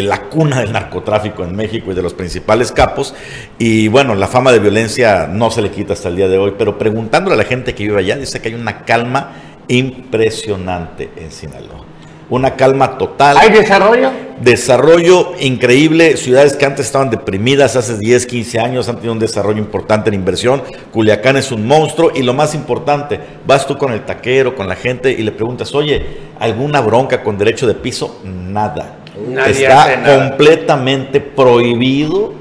[0.08, 3.14] la cuna del narcotráfico en México y de los principales capos.
[3.58, 6.54] Y bueno, la fama de violencia no se le quita hasta el día de hoy,
[6.58, 9.32] pero preguntándole a la gente que vive allá, dice que hay una calma
[9.68, 11.84] impresionante en Sinaloa.
[12.30, 14.27] Una calma total ¿Hay desarrollo?
[14.40, 19.58] Desarrollo increíble, ciudades que antes estaban deprimidas hace 10, 15 años han tenido un desarrollo
[19.58, 24.04] importante en inversión, Culiacán es un monstruo y lo más importante, vas tú con el
[24.04, 26.04] taquero, con la gente y le preguntas, oye,
[26.38, 28.20] ¿alguna bronca con derecho de piso?
[28.24, 28.96] Nada.
[29.28, 30.28] Nadie Está nada.
[30.28, 32.32] completamente prohibido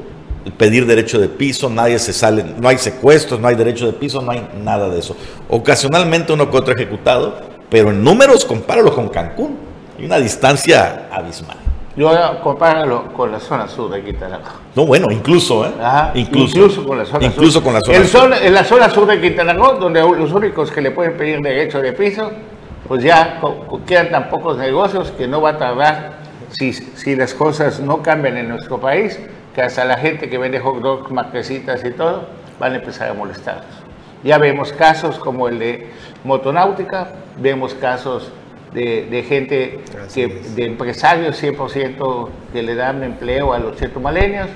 [0.51, 4.21] pedir derecho de piso, nadie se sale, no hay secuestros, no hay derecho de piso,
[4.21, 5.15] no hay nada de eso.
[5.49, 7.37] Ocasionalmente uno que otro ejecutado,
[7.69, 9.57] pero en números compáralo con Cancún,
[9.97, 11.57] hay una distancia abismal.
[11.97, 12.11] Yo
[12.43, 14.53] compáralo con la zona sur de Quintana Roo.
[14.75, 15.71] No, bueno, incluso, ¿eh?
[15.81, 17.63] Ajá, incluso, con la zona incluso sur.
[17.63, 18.19] con la zona El sur.
[18.21, 21.39] sol- en la zona sur de Quintana Roo, donde los únicos que le pueden pedir
[21.41, 22.31] derecho de piso,
[22.87, 23.41] pues ya
[23.87, 26.17] quedan tan pocos negocios que no va a tardar,
[26.51, 29.19] si, si las cosas no cambian en nuestro país,
[29.55, 32.27] que hasta la gente que vende hot dogs, marquesitas y todo,
[32.59, 33.65] van a empezar a molestarnos.
[34.23, 35.89] Ya vemos casos como el de
[36.23, 38.31] motonáutica, vemos casos
[38.77, 39.79] de, de gente,
[40.13, 44.49] que, de empresarios 100% que le dan empleo a los chetumaleños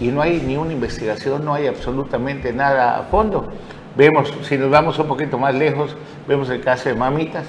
[0.00, 3.52] y no hay ni una investigación, no hay absolutamente nada a fondo.
[3.96, 5.94] Vemos, si nos vamos un poquito más lejos,
[6.26, 7.44] vemos el caso de mamitas.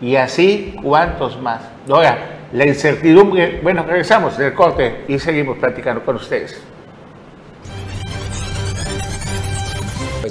[0.00, 1.62] Y así, ¿cuántos más?
[1.90, 2.18] Ahora,
[2.52, 6.62] la incertidumbre, bueno, regresamos del corte y seguimos platicando con ustedes.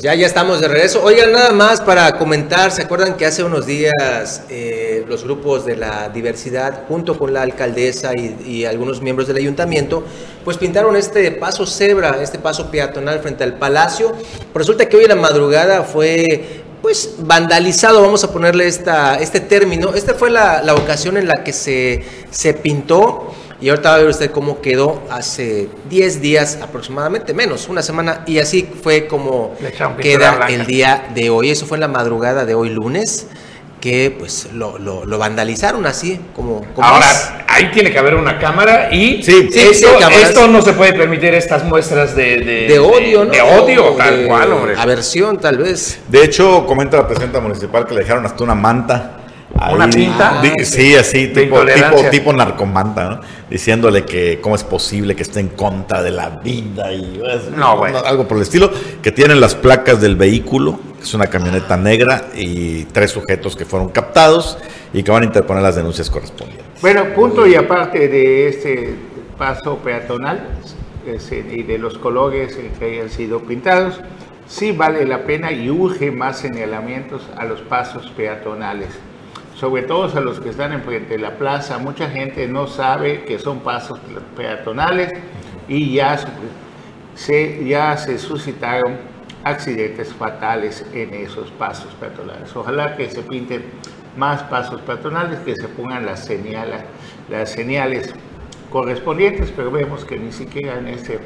[0.01, 1.03] Ya, ya estamos de regreso.
[1.03, 5.75] Oigan, nada más para comentar, ¿se acuerdan que hace unos días eh, los grupos de
[5.75, 10.03] la diversidad, junto con la alcaldesa y, algunos miembros del ayuntamiento,
[10.43, 14.13] pues pintaron este paso cebra, este paso peatonal frente al palacio?
[14.55, 19.93] Resulta que hoy en la madrugada fue pues vandalizado, vamos a ponerle esta, este término.
[19.93, 23.99] Esta fue la, la ocasión en la que se, se pintó y ahorita va a
[23.99, 29.53] ver usted cómo quedó hace 10 días aproximadamente, menos, una semana, y así fue como
[30.01, 31.51] queda el día de hoy.
[31.51, 33.27] Eso fue en la madrugada de hoy lunes,
[33.79, 37.05] que pues lo, lo- lo vandalizaron así, como, como es.
[37.05, 39.49] Ahora, ahí tiene que haber una cámara y Sí.
[39.51, 40.29] Sí, esto, sí, cámaras.
[40.29, 43.31] esto no se puede permitir estas muestras de, de, de odio, ¿no?
[43.31, 44.75] De odio, O tal de cual, hombre.
[44.77, 45.99] Aversión, tal vez.
[46.09, 49.20] De hecho, comenta la presidenta municipal que le dejaron hasta una manta.
[49.71, 50.41] ¿Una pinta?
[50.41, 51.59] Di- sí, así, tipo,
[52.09, 53.21] tipo, narcomanta, ¿no?
[53.49, 57.77] Diciéndole que cómo es posible que esté en contra de la vida y pues, No,
[57.77, 57.99] bueno.
[57.99, 58.71] algo por el estilo.
[59.01, 63.65] Que tienen las placas del vehículo, que es una camioneta negra, y tres sujetos que
[63.65, 64.57] fueron captados
[64.93, 66.65] y que van a interponer las denuncias correspondientes.
[66.81, 68.95] Bueno, punto y aparte de este
[69.37, 70.39] paso peatonal
[71.51, 73.99] y de los colores eh, que hayan sido pintados,
[74.47, 78.89] sí vale la pena y urge más señalamientos a los pasos peatonales,
[79.61, 81.77] sobre todo a los que están enfrente de la plaza.
[81.77, 83.99] Mucha gente no sabe que son pasos
[84.35, 85.11] peatonales
[85.67, 86.19] y ya
[87.13, 88.97] se, ya se suscitaron
[89.43, 92.55] accidentes fatales en esos pasos peatonales.
[92.55, 93.65] Ojalá que se pinten
[94.17, 96.83] más pasos peatonales, que se pongan las, señala-
[97.29, 98.15] las señales
[98.71, 101.19] correspondientes, pero vemos que ni siquiera en este,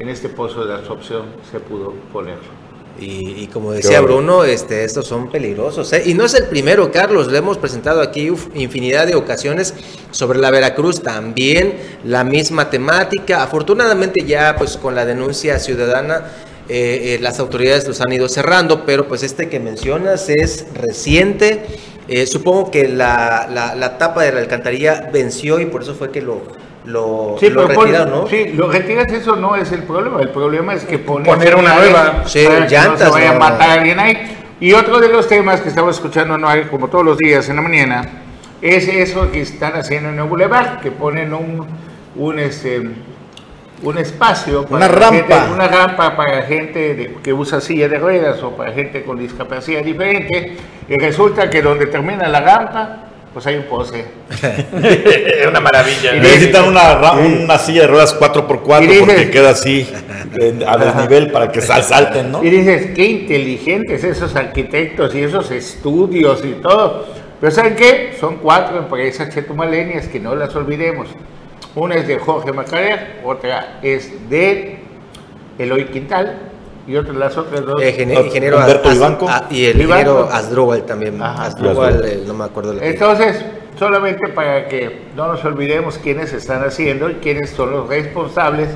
[0.00, 2.61] en este pozo de absorción se pudo ponerlo.
[3.00, 4.00] Y, y como decía.
[4.00, 5.92] Bruno, este, estos son peligrosos.
[5.92, 6.02] ¿eh?
[6.06, 7.28] Y no es el primero, Carlos.
[7.32, 9.74] Le hemos presentado aquí uf, infinidad de ocasiones
[10.10, 11.02] sobre la Veracruz.
[11.02, 11.74] También
[12.04, 13.42] la misma temática.
[13.42, 16.26] Afortunadamente ya pues con la denuncia ciudadana
[16.68, 21.62] eh, eh, las autoridades los han ido cerrando, pero pues este que mencionas es reciente.
[22.08, 26.10] Eh, supongo que la, la- la tapa de la alcantarilla venció y por eso fue
[26.12, 26.40] que lo,
[26.84, 27.66] lo, Sí, lo
[28.06, 28.26] ¿no?
[28.26, 30.20] sí, lo retiras, eso no es el problema.
[30.20, 32.22] El problema es que poner, Poner una nueva.
[32.26, 34.36] Sí, para que no se llantas, vaya a matar a alguien ahí.
[34.60, 37.56] Y otro de los temas que estamos escuchando no hay, como todos los días en
[37.56, 38.08] la mañana
[38.60, 41.66] es eso que están haciendo en el Boulevard, que ponen un,
[42.14, 42.80] un, este,
[43.82, 45.16] un espacio, Una la rampa.
[45.16, 49.18] gente- una rampa para gente de- que usa silla de ruedas o para gente con
[49.18, 50.56] discapacidad diferente.
[50.88, 52.98] Y resulta que donde termina la rampa,
[53.32, 54.04] pues hay un poste.
[54.30, 56.14] Es una maravilla.
[56.14, 56.22] Y ¿no?
[56.24, 59.88] Necesitan una, una silla de ruedas 4x4 Y dices- porque queda así
[60.66, 62.44] a desnivel para que sal- salten, ¿no?
[62.44, 67.06] Y dices, qué inteligentes esos arquitectos y esos estudios y todo.
[67.40, 68.14] Pero ¿saben qué?
[68.20, 71.08] Son cuatro empresas chetumaleñas que no las olvidemos.
[71.74, 74.76] Una es de Jorge Macarer, otra es de
[75.58, 76.38] Eloy Quintal
[76.86, 77.80] y otra las otras dos.
[77.82, 79.26] Eh, ingeniero, ingeniero Humberto Az- Vivanco.
[79.28, 80.00] ah, y el Vivanco.
[80.10, 81.22] ingeniero Asdrúbal también.
[81.22, 81.44] Ajá.
[81.44, 82.74] Asdrúbal, eh, no me acuerdo.
[82.74, 83.44] la- Entonces,
[83.78, 88.68] solamente para que no nos olvidemos quiénes están haciendo y quiénes son los responsables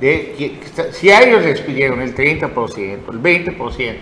[0.00, 0.58] de
[0.92, 3.94] si a ellos les pidieron el 30%, el 20%,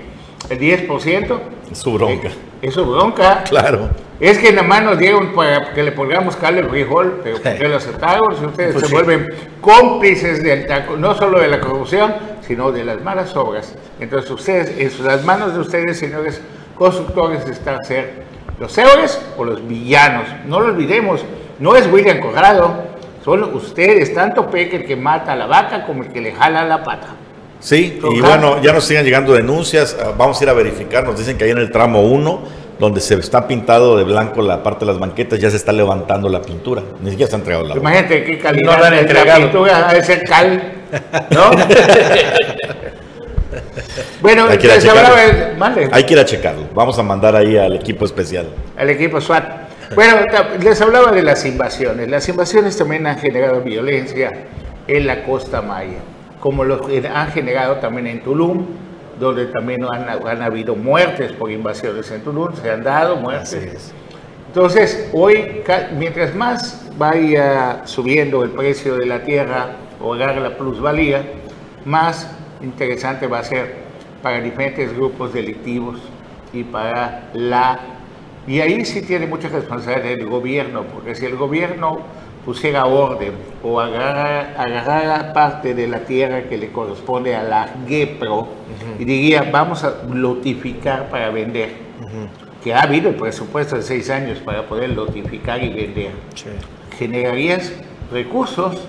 [0.50, 2.28] el 10%, Es su bronca.
[2.28, 3.44] eh, es su bronca.
[3.48, 3.90] Claro.
[4.20, 7.54] Es que nada más nos dieron para que le pongamos cal al frijol, pero ¿por
[7.56, 8.36] qué lo aceptaron?
[8.38, 8.94] Si ustedes Pues se sí.
[8.94, 9.26] vuelven
[9.60, 12.14] cómplices del taco, no solo de la corrupción,
[12.46, 13.74] sino de las malas obras.
[14.00, 16.40] Entonces ustedes, en las manos de ustedes, señores
[16.76, 18.24] constructores, está ser
[18.58, 20.26] los héroes o los villanos.
[20.46, 21.24] No lo olvidemos,
[21.58, 22.84] no es William Corrado,
[23.24, 26.64] son ustedes, tanto Peque el que mata a la vaca como el que le jala
[26.64, 27.08] la pata.
[27.60, 29.96] Sí, y bueno, ya nos siguen llegando denuncias.
[29.98, 31.02] ah, Vamos a ir a verificar.
[31.04, 32.42] Nos dicen que ahí en el tramo 1,
[32.78, 36.28] donde se está pintado de blanco la parte de las banquetas, ya se está levantando
[36.28, 36.82] la pintura.
[37.00, 37.76] Ni siquiera se ha entregado la.
[37.76, 39.40] Imagínate qué calidad No lo han de la entregado.
[39.42, 40.72] pintura, ser cal,
[41.30, 41.50] ¿no?
[44.20, 45.14] bueno, Hay que ir a checarlo.
[45.92, 46.62] Hay que ir a checarlo.
[46.74, 48.46] Vamos a mandar ahí al equipo especial.
[48.76, 49.44] al equipo SWAT.
[49.94, 50.16] Bueno,
[50.60, 52.08] les hablaba de las invasiones.
[52.08, 54.32] Las invasiones también han generado violencia
[54.88, 55.98] en la costa maya,
[56.40, 58.66] como lo que han generado también en Tulum,
[59.18, 63.92] donde también han, han habido muertes por invasiones en Tulum, se han dado muertes.
[64.48, 65.62] Entonces, hoy,
[65.98, 71.24] mientras más vaya subiendo el precio de la tierra o agarre la plusvalía,
[71.84, 72.30] más
[72.62, 73.74] interesante va a ser
[74.22, 75.98] para diferentes grupos delictivos
[76.52, 77.80] y para la...
[78.46, 82.00] Y ahí sí tiene mucha responsabilidad el gobierno, porque si el gobierno
[82.44, 83.32] pusiera orden
[83.62, 88.48] o agarrara, agarrara parte de la tierra que le corresponde a la GEPRO
[88.98, 91.70] y diría, vamos a lotificar para vender
[92.62, 96.12] que ha habido el presupuesto de seis años para poder notificar y vender.
[96.98, 97.72] Generarías
[98.10, 98.88] recursos,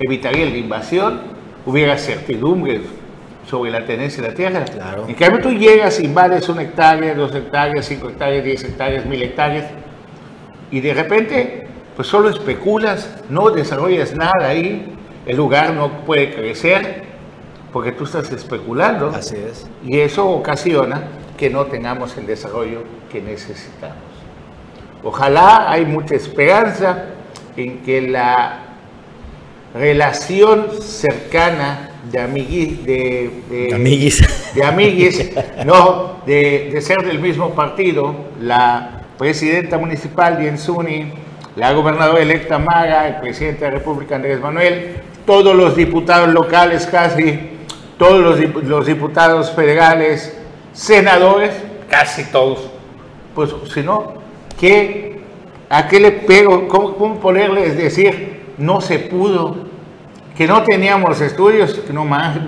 [0.00, 1.20] evitaría la invasión,
[1.64, 2.80] hubiera certidumbre
[3.48, 4.64] sobre la tenencia de la tierra.
[5.06, 9.66] En cambio, tú llegas, invades una hectárea, dos hectáreas, cinco hectáreas, diez hectáreas, mil hectáreas,
[10.70, 11.61] y de repente,
[12.02, 14.92] pues solo especulas, no desarrollas nada ahí,
[15.24, 17.04] el lugar no puede crecer,
[17.72, 19.10] porque tú estás especulando.
[19.10, 19.68] Así es.
[19.86, 21.04] Y eso ocasiona
[21.38, 23.98] que no tengamos el desarrollo que necesitamos.
[25.04, 27.04] Ojalá hay mucha esperanza
[27.56, 28.64] en que la
[29.72, 34.52] relación cercana de amiguis, de, de, Amiguis.
[34.56, 35.30] de amiguis,
[35.64, 41.21] no, de, de ser del mismo partido, la presidenta municipal Dienzuni,
[41.56, 44.96] la gobernadora electa Maga, el presidente de la República Andrés Manuel,
[45.26, 47.38] todos los diputados locales casi,
[47.98, 50.36] todos los, dip- los diputados federales,
[50.72, 51.52] senadores,
[51.88, 52.70] casi todos.
[53.34, 54.14] Pues si no,
[54.58, 55.20] ¿qué,
[55.68, 56.68] ¿a qué le pego?
[56.68, 59.70] ¿Cómo, cómo ponerles decir no se pudo?
[60.36, 62.38] Que no teníamos estudios, no más,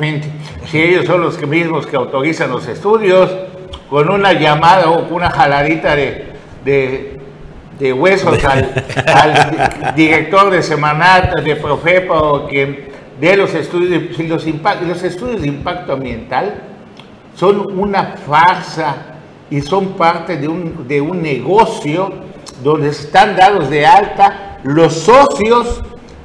[0.71, 3.31] si ellos son los mismos que autorizan los estudios,
[3.91, 6.33] con una llamada o una jaladita de,
[7.79, 8.73] de huesos al,
[9.07, 15.03] al di- director de Semanata, de Profepa o que de los estudios, los, impact- los
[15.03, 16.55] estudios de impacto ambiental
[17.35, 18.97] son una farsa
[19.51, 22.11] y son parte de un, de un negocio
[22.63, 25.83] donde están dados de alta los socios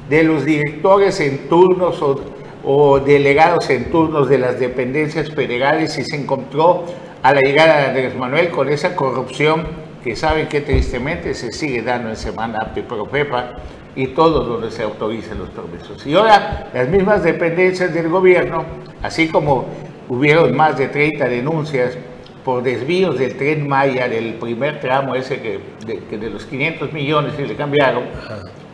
[0.08, 2.20] de los directores en turnos o,
[2.64, 6.84] o delegados en turnos de las dependencias federales y se encontró
[7.22, 9.66] a la llegada de Andrés Manuel con esa corrupción
[10.02, 13.56] que saben que tristemente se sigue dando en Semana y Profepa
[13.94, 16.06] y todos donde se autoricen los permisos.
[16.06, 18.64] Y ahora las mismas dependencias del gobierno,
[19.02, 19.66] así como
[20.08, 21.96] hubieron más de 30 denuncias
[22.44, 26.92] por desvíos del tren Maya, del primer tramo ese que de, que de los 500
[26.92, 28.04] millones que le cambiaron,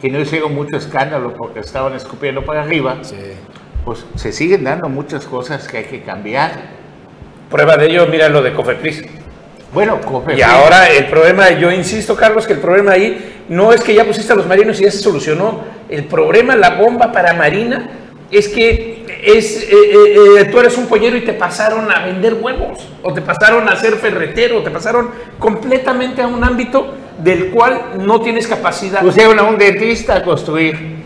[0.01, 2.99] que no hicieron mucho escándalo porque estaban escupiendo para arriba,
[3.85, 6.77] pues se siguen dando muchas cosas que hay que cambiar.
[7.51, 9.05] Prueba de ello, mira lo de Cofepris.
[9.77, 10.01] Bueno,
[10.35, 14.07] Y ahora el problema, yo insisto, Carlos, que el problema ahí no es que ya
[14.07, 15.61] pusiste a los marinos y ya se solucionó.
[15.91, 17.91] El problema, la bomba para Marina,
[18.31, 22.39] es que es, eh, eh, eh, tú eres un pollero y te pasaron a vender
[22.41, 27.51] huevos, o te pasaron a ser ferretero, o te pasaron completamente a un ámbito del
[27.51, 29.03] cual no tienes capacidad.
[29.03, 31.05] pusieron a un dentista a construir.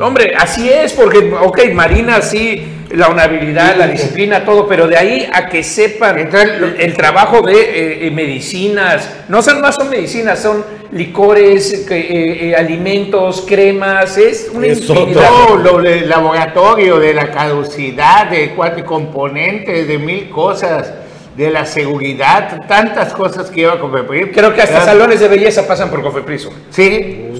[0.00, 5.28] Hombre, así es, porque, ok, Marina sí, la honorabilidad, la disciplina, todo, pero de ahí
[5.32, 10.40] a que sepan el, el trabajo de eh, eh, medicinas, no son más son medicinas,
[10.40, 14.88] son licores, eh, eh, alimentos, cremas, es una Es.
[14.88, 20.92] No, lo del laboratorio, de la caducidad, de cuatro componentes, de mil cosas,
[21.36, 24.28] de la seguridad, tantas cosas que lleva Cofepris.
[24.34, 26.52] Creo que hasta salones de belleza pasan por Cofepriso.
[26.70, 27.30] Sí.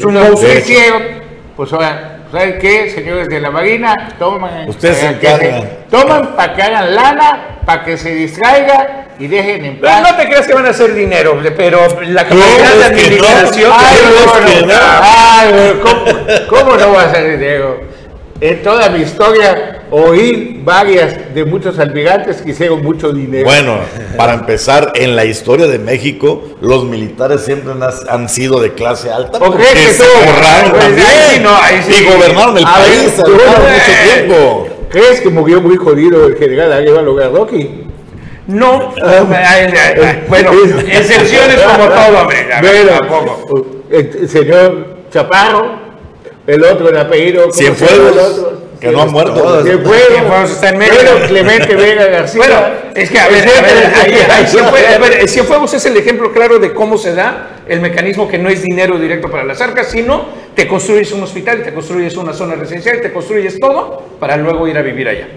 [0.41, 1.03] ¿qué hicieron?
[1.57, 3.95] Pues ahora, ¿saben qué, señores de la Marina?
[4.19, 5.69] Toman, Ustedes se para que se- encargan.
[5.91, 10.03] toman para que hagan lana, para que se distraiga y dejen en No, paz.
[10.11, 13.27] no te creas que van a hacer dinero, pero la capacidad de es que no.
[13.27, 13.73] administración...
[13.75, 14.81] Ay, Dios, no, que no, no.
[15.03, 16.05] ay, ¿cómo,
[16.65, 17.81] cómo no va a ser dinero?
[18.41, 23.45] En toda mi historia oí varias de muchos almirantes que hicieron mucho dinero.
[23.45, 23.79] Bueno,
[24.17, 29.11] para empezar, en la historia de México, los militares siempre han, han sido de clase
[29.11, 30.09] alta ¿O porque crees que se tú-
[30.71, 32.03] Pues, también ahí sí, no, ahí sí.
[32.03, 34.67] y gobernaron el A ver, país tú, durante eh, mucho tiempo.
[34.91, 37.85] ¿Crees que murió muy jodido el general Arevalo Gardoqui?
[38.47, 39.73] No, ay, ay,
[40.03, 40.51] ay, bueno,
[40.91, 42.53] excepciones como todo, hombre.
[42.53, 43.67] a ver, Bueno, tampoco.
[43.91, 45.79] el, señor Chaparro,
[46.47, 47.43] el otro, el apellido.
[47.43, 48.43] ¿cómo se llama Cienfuegos?
[48.81, 49.63] Que no han muerto.
[49.63, 50.95] Cienfuegos, Cienfuegos está en medio.
[50.95, 52.39] Bueno, Clemente Vega García.
[52.47, 52.61] Bueno,
[52.95, 56.33] es que a ver, a ver, ahí- ahí Cienfuegos- a ver, Cienfuegos es el ejemplo
[56.33, 59.89] claro de cómo se da el mecanismo que no es dinero directo para las arcas,
[59.91, 60.25] sino
[60.55, 64.67] te construyes un hospital, te construyes una zona residencial, y te construyes todo para luego
[64.67, 65.29] ir a vivir allá.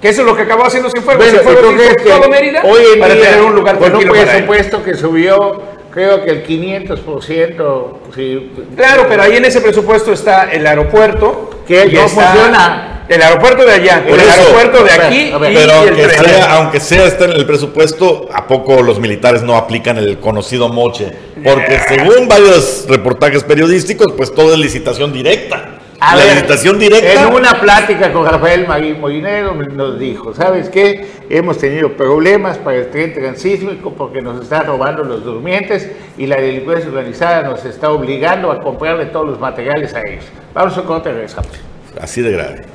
[0.00, 1.24] Que eso es lo que acabó haciendo Cienfuegos.
[1.24, 3.76] Bueno, Cienfuegos ¿tú crees hizo que todo Mérida hoy en para día, tener un lugar
[3.78, 4.28] con un tranquilo para él.
[4.44, 10.50] presupuesto que subió, creo que el 500%, sí, Claro, pero ahí en ese presupuesto está
[10.52, 11.50] el aeropuerto.
[11.66, 12.90] Que no funciona.
[13.06, 14.32] El aeropuerto de allá, Por el eso.
[14.40, 15.52] aeropuerto de aquí a ver.
[15.52, 16.24] y Pero el aunque tren.
[16.24, 20.70] sea, aunque sea está en el presupuesto, ¿a poco los militares no aplican el conocido
[20.70, 21.12] moche?
[21.44, 25.80] Porque según varios reportajes periodísticos, pues todo es licitación directa.
[26.06, 27.22] A la ver, directa.
[27.22, 31.06] En una plática con Rafael Magui Molinero nos dijo, ¿sabes qué?
[31.30, 36.36] Hemos tenido problemas para el tren transísmico porque nos están robando los durmientes y la
[36.36, 40.24] delincuencia organizada nos está obligando a comprarle todos los materiales a ellos.
[40.52, 41.52] Vamos a corte regresamos.
[41.98, 42.66] Así de grave.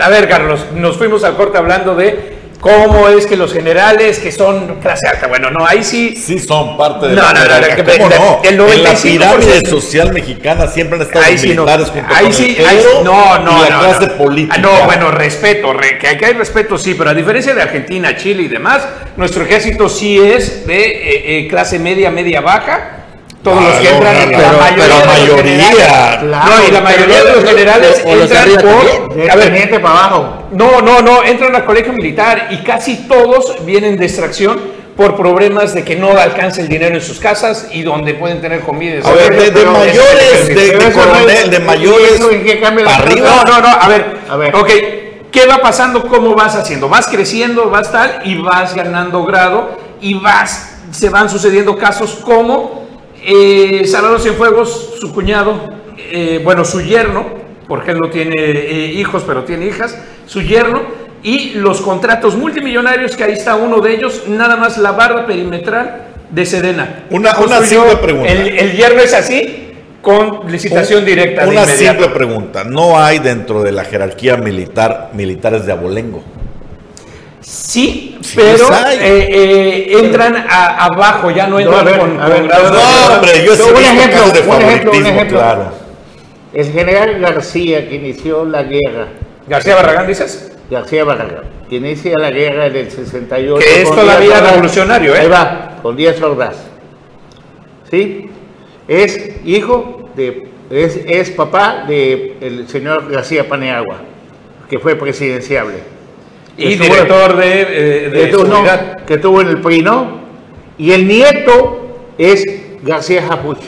[0.00, 4.30] A ver, Carlos, nos fuimos al corte hablando de cómo es que los generales que
[4.30, 6.14] son clase alta, bueno, no, ahí sí.
[6.14, 8.66] Sí son parte de No, la no, no, no, ¿Cómo el- no?
[8.68, 11.62] el en la 95% pirámide social mexicana siempre han estado Ahí los sí no.
[11.64, 14.12] militares junto Ahí con sí, el ahí No, no, y la no, clase no.
[14.16, 14.54] política.
[14.56, 18.42] Ah, No, bueno, respeto, re- que hay respeto, sí, pero a diferencia de Argentina, Chile
[18.44, 18.86] y demás,
[19.16, 22.96] nuestro ejército sí es de eh, eh, clase media, media baja.
[23.42, 25.70] Todos los que entran, no, la mayoría, pero mayoría.
[26.20, 29.94] Claro, no, y la mayoría de los generales o entran por, De a ver, para
[29.94, 30.44] abajo.
[30.52, 34.60] no, no, no, entran al colegio militar y casi todos vienen de extracción
[34.94, 38.60] por problemas de que no alcanza el dinero en sus casas y donde pueden tener
[38.60, 39.00] comida.
[39.08, 42.90] A ver, de, mayores, de, de coronel, de ¿y mayores eso en qué cambia la
[42.90, 43.12] para cosa?
[43.14, 43.44] arriba.
[43.46, 44.54] No, no, no, a ver, A ver.
[44.54, 44.68] ok,
[45.32, 46.06] ¿qué va pasando?
[46.06, 46.90] ¿Cómo vas haciendo?
[46.90, 52.79] Vas creciendo, vas tal, y vas ganando grado, y vas, se van sucediendo casos como
[53.22, 55.60] eh, Salvador Cienfuegos, su cuñado,
[55.96, 57.26] eh, bueno, su yerno,
[57.68, 59.96] porque él no tiene eh, hijos, pero tiene hijas,
[60.26, 60.82] su yerno,
[61.22, 66.06] y los contratos multimillonarios, que ahí está uno de ellos, nada más la barra perimetral
[66.30, 67.04] de Sedena.
[67.10, 68.32] Una- simple pregunta.
[68.32, 69.66] El, el yerno es así,
[70.00, 71.46] con licitación directa.
[71.46, 72.64] Una simple pregunta.
[72.64, 76.22] No hay dentro de la jerarquía militar militares de abolengo.
[77.40, 82.28] Sí, Sí, pero eh, eh, entran a- abajo, ya no entran a ver, con, a
[82.28, 85.38] ver, con grados de- No, hombre, yo Un ejemplo, de un ejemplo, un ejemplo.
[85.38, 85.72] claro.
[86.52, 89.06] El general García, que inició la guerra,
[89.48, 90.52] García Barragán, dices.
[90.70, 93.64] García Barragán, que inicia la guerra en el 68.
[93.64, 94.50] Que es todavía Ordaz.
[94.50, 95.18] revolucionario, ¿eh?
[95.20, 96.56] Ahí va, con Díaz Ordaz.
[97.90, 98.28] ¿Sí?
[98.86, 103.98] Es hijo de, es, es papá del señor García Paneagua,
[104.68, 105.76] que fue presidenciable.
[106.60, 109.04] Y director de, eh, de que tuvo, no, seguridad.
[109.04, 110.20] que tuvo en el PRI, ¿no?
[110.78, 111.80] Y el nieto
[112.18, 112.44] es
[112.82, 113.58] García Japuch.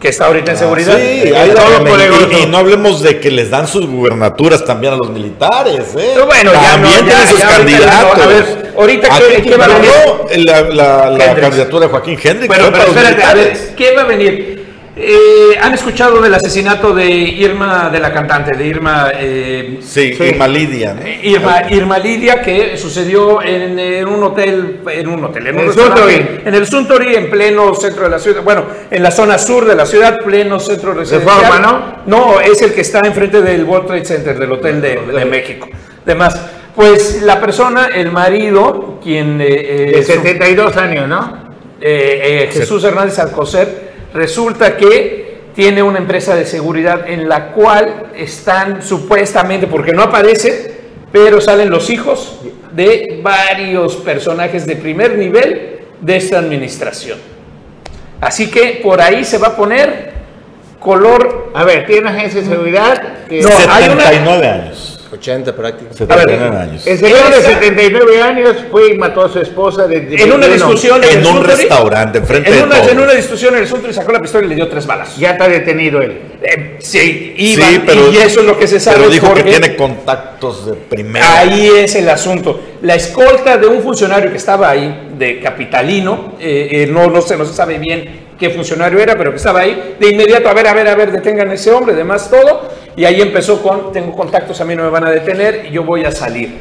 [0.00, 0.96] que está ahorita en seguridad.
[0.96, 4.64] Sí, Eh, y- por el y, y no hablemos de que les dan sus gubernaturas
[4.64, 6.12] también a los militares, ¿eh?
[6.14, 8.18] Pero bueno, también tienen sus candidatos.
[8.78, 9.08] ahorita,
[9.42, 9.84] ¿qué- va a ganó
[10.38, 13.74] la, la- la candidatura de Joaquín fue pero los espérate, a ver.
[13.76, 14.49] ¿qué va a venir?
[14.96, 19.10] Eh, ¿Han escuchado del asesinato de Irma, de la cantante, de Irma?
[19.14, 20.24] eh, Sí, Sí.
[20.24, 21.00] Irma Lidia, ¿no?
[21.22, 25.72] Irma, Irma Lidia, que sucedió en, en un hotel, en un hotel, en un el
[25.72, 26.14] Suntory.
[26.44, 29.76] en el Suntory, en pleno centro de la ciudad, bueno, en la zona sur de
[29.76, 31.36] la ciudad, pleno centro residencial.
[31.40, 35.24] Reforma, No, es el que está enfrente del World Trade Center, del Hotel de, de
[35.24, 35.68] México.
[36.04, 36.34] Demás,
[36.74, 39.40] pues la persona, el marido, quien...
[39.40, 41.48] eh, eh, De su- 72 años, ¿no?
[41.80, 48.06] eh, eh, Jesús Hernández Alcocer, resulta que tiene una empresa de seguridad en la cual
[48.16, 50.80] están supuestamente, porque no aparece,
[51.12, 52.40] pero salen los hijos
[52.72, 57.18] de varios personajes de primer nivel de esta administración.
[58.20, 60.12] Así que por ahí se va a poner
[60.78, 61.50] color...
[61.54, 63.40] A ver, tiene una agencia de seguridad que...
[63.40, 64.89] No, hay una- 79 años.
[65.12, 65.96] 80 prácticamente.
[65.98, 66.86] 79 años.
[66.86, 70.32] El señor de Esa- 79 años fue y mató a su esposa de, de- En
[70.32, 72.92] una de- discusión En un Suntory, restaurante, enfrente en de una, todos.
[72.92, 75.16] en una discusión en el Suntory sacó la pistola y le dio tres balas.
[75.16, 76.20] Ya está detenido él.
[76.42, 78.98] Eh, sí, iba, Sí, pero- y eso es lo que se sabe.
[78.98, 81.38] Pero dijo que tiene contactos de primera.
[81.40, 82.60] Ahí es el asunto.
[82.82, 87.36] La escolta de un funcionario que estaba ahí, de capitalino, eh, eh, no, no, se,
[87.36, 90.66] no se sabe bien qué funcionario era, pero que estaba ahí, de inmediato, a ver,
[90.66, 94.12] a ver, a ver, detengan a ese hombre, demás todo, y ahí empezó con, tengo
[94.14, 96.58] contactos, a mí no me van a detener, y yo voy a salir.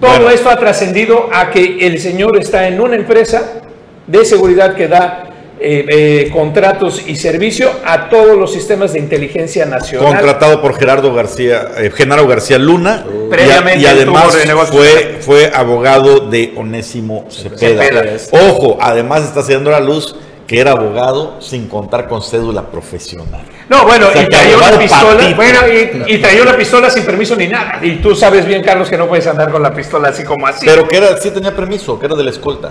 [0.00, 0.30] Todo Bueno.
[0.30, 3.60] esto ha trascendido a que el señor está en una empresa
[4.06, 5.24] de seguridad que da
[5.60, 10.08] eh, eh, contratos y servicio a todos los sistemas de inteligencia nacional.
[10.08, 13.04] Contratado por Gerardo García, eh, Genaro García Luna.
[13.06, 14.34] y a- Previamente y, además
[14.70, 17.82] fue, fue abogado de Onésimo Cepeda.
[17.84, 18.48] Cepeda.
[18.50, 20.16] Ojo, además está haciendo la luz
[20.46, 23.42] que era abogado sin contar con cédula profesional.
[23.68, 25.36] No, bueno, O sea, y traía una pistola, patito.
[25.36, 25.58] bueno,
[26.06, 27.78] y, y traía una pistola sin permiso ni nada.
[27.82, 30.66] Y tú sabes bien, Carlos, que no puedes andar con la pistola así como así.
[30.66, 32.70] Pero que era, sí tenía permiso, que era de la escolta.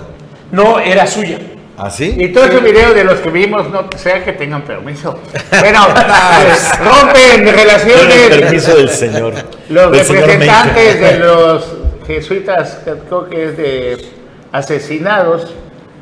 [0.52, 1.40] no era suya.
[1.76, 2.14] ¿Así?
[2.20, 5.18] Y todos esos videos de los que vimos no sea que tengan permiso.
[5.60, 5.88] Bueno,
[6.80, 9.34] rompen Con el relaciones permiso del señor.
[9.70, 11.66] los del representantes de los
[12.06, 14.06] jesuitas, creo que es de
[14.52, 15.52] asesinados,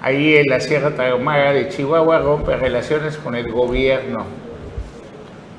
[0.02, 4.26] ahí en la Sierra Tarahumara de Chihuahua, rompen relaciones con el gobierno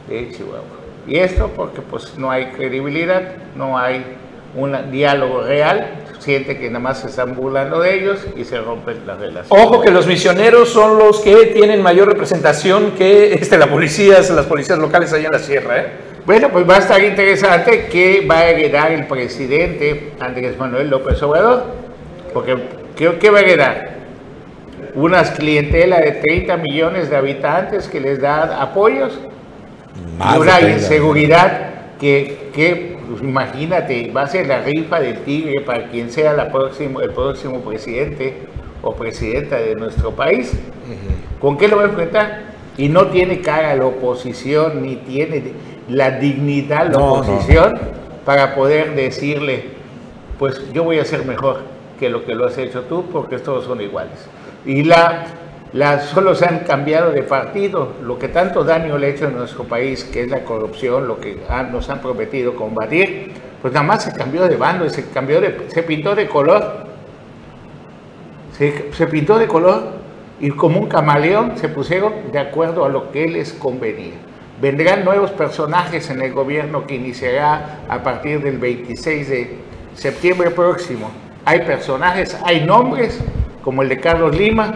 [0.09, 0.82] de Chihuahua.
[1.07, 3.22] Y esto porque pues no hay credibilidad,
[3.57, 4.05] no hay
[4.55, 9.07] un diálogo real, siente que nada más se están burlando de ellos y se rompen
[9.07, 9.51] las relaciones.
[9.51, 14.47] Ojo que los misioneros son los que tienen mayor representación que este, la policía, las
[14.47, 15.80] policías locales allá en la sierra.
[15.80, 15.86] ¿eh?
[16.26, 21.20] Bueno, pues va a estar interesante qué va a heredar el presidente Andrés Manuel López
[21.22, 21.64] Obrador,
[22.32, 22.57] porque
[22.95, 24.01] creo que va a heredar
[24.95, 29.18] unas clientelas de 30 millones de habitantes que les da apoyos
[30.18, 30.78] Más y una 30.
[30.78, 36.32] inseguridad que que, pues, imagínate, va a ser la rifa del tigre para quien sea
[36.34, 38.34] la próximo, el próximo presidente
[38.82, 40.53] o presidenta de nuestro país.
[41.40, 42.43] ¿Con qué lo va a enfrentar?
[42.76, 45.53] Y no tiene cara la oposición, ni tiene
[45.88, 47.72] la dignidad la No, oposición
[48.24, 49.64] para poder decirle,
[50.38, 51.61] pues yo voy a ser mejor
[51.99, 54.28] que lo que lo has hecho tú, porque todos son iguales.
[54.64, 55.24] Y la,
[55.72, 59.30] la, solo se han cambiado de partido, lo que tanto daño le ha hecho a
[59.30, 63.86] nuestro país, que es la corrupción, lo que han- nos han prometido combatir, pues nada
[63.86, 66.86] más se cambió de bando, se, cambió de, se pintó de color,
[68.56, 69.82] se, se pintó de color
[70.40, 74.14] y como un camaleón se pusieron de acuerdo a lo que les convenía.
[74.60, 79.56] Vendrán nuevos personajes en el gobierno que iniciará a partir del 26 de
[79.94, 81.10] septiembre próximo.
[81.44, 83.18] Hay personajes, hay nombres,
[83.62, 84.72] como el de Carlos Lima.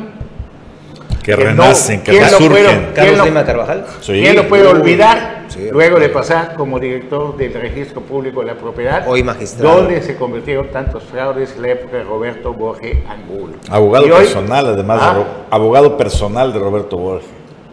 [1.23, 2.89] Que renacen, que ¿quién lo resurgen.
[2.95, 3.87] Carlos lo- Lima Carvajal.
[4.01, 4.13] Sí.
[4.13, 4.69] ¿Quién lo puede Uy.
[4.69, 5.45] olvidar?
[5.49, 9.77] Sí, luego de pasar como director del Registro Público de la Propiedad, Hoy magistrado.
[9.79, 13.55] donde se convirtieron tantos fraudes en la época de Roberto Borges Angulo.
[13.69, 17.29] Abogado Y hoy- personal, además, de Ah, abogado personal de Roberto Borges.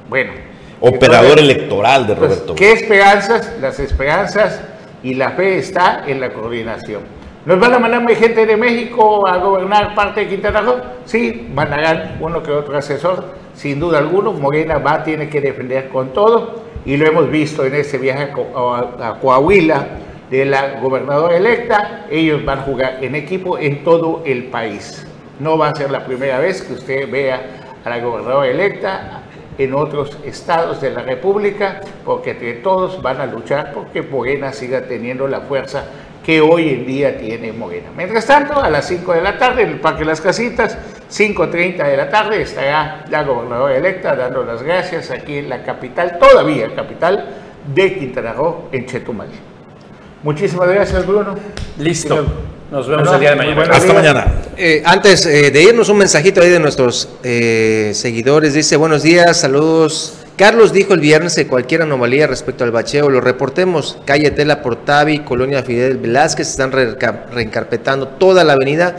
[0.09, 0.31] Bueno.
[0.81, 2.81] Operador Entonces, electoral de pues, Roberto ¿Qué Borges.
[2.83, 3.51] esperanzas?
[3.61, 4.61] Las esperanzas
[5.03, 7.01] y la fe está en la coordinación.
[7.45, 10.77] ¿Nos van a mandar gente de México a gobernar parte de Quintana Roo?
[11.03, 14.31] Sí, mandarán uno que otro asesor, sin duda alguno.
[14.31, 18.59] Morena va, tiene que defender con todo y lo hemos visto en este viaje a
[18.59, 19.87] a, a Coahuila
[20.31, 22.05] de la gobernadora electa.
[22.09, 25.05] Ellos van a jugar en equipo en todo el país.
[25.41, 27.41] No va a ser la primera vez que usted vea
[27.83, 29.23] a la gobernadora electa
[29.57, 34.83] en otros estados de la República, porque entre todos van a luchar porque Morena siga
[34.83, 35.87] teniendo la fuerza
[36.23, 37.89] que hoy en día tiene Morena.
[37.95, 40.77] Mientras tanto, a las 5 de la tarde en el Parque Las Casitas,
[41.11, 46.17] 5.30 de la tarde, estará la gobernadora electa dando las gracias aquí en la capital,
[46.17, 47.29] todavía capital
[47.73, 49.27] de Quintana Roo, en Chetumal.
[50.23, 51.35] Muchísimas gracias, Bruno.
[51.77, 52.25] Listo.
[52.71, 53.61] Nos vemos Bueno, el día de mañana.
[53.63, 53.93] Hasta días.
[53.93, 54.25] mañana.
[54.57, 58.53] Eh, antes eh, de irnos, un mensajito ahí de nuestros eh, seguidores.
[58.53, 60.22] Dice, buenos días, saludos.
[60.37, 63.99] Carlos dijo el viernes que cualquier anomalía respecto al bacheo lo reportemos.
[64.05, 68.95] Calle Tela Portavi, Colonia Fidel Velázquez, están reenca- reencarpetando toda la avenida.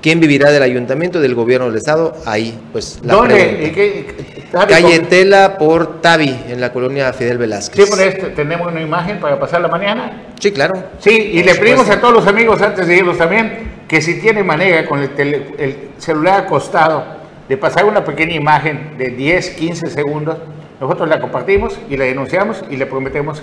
[0.00, 2.16] ¿Quién vivirá del ayuntamiento, del gobierno del estado?
[2.24, 3.34] Ahí, pues, la ¿Dónde?
[3.34, 3.66] pregunta.
[3.66, 4.06] ¿Y qué-
[4.68, 7.84] Calle Tela por Tavi, en la colonia Fidel Velázquez.
[7.84, 10.32] Sí, por este, tenemos una imagen para pasar la mañana.
[10.40, 10.84] Sí, claro.
[11.00, 11.92] Sí, y Por le pedimos supuesto.
[11.92, 15.54] a todos los amigos antes de irnos también que si tiene manera con el, tele-
[15.58, 17.04] el celular acostado
[17.48, 20.38] de pasar una pequeña imagen de 10, 15 segundos,
[20.80, 23.42] nosotros la compartimos y la denunciamos y le prometemos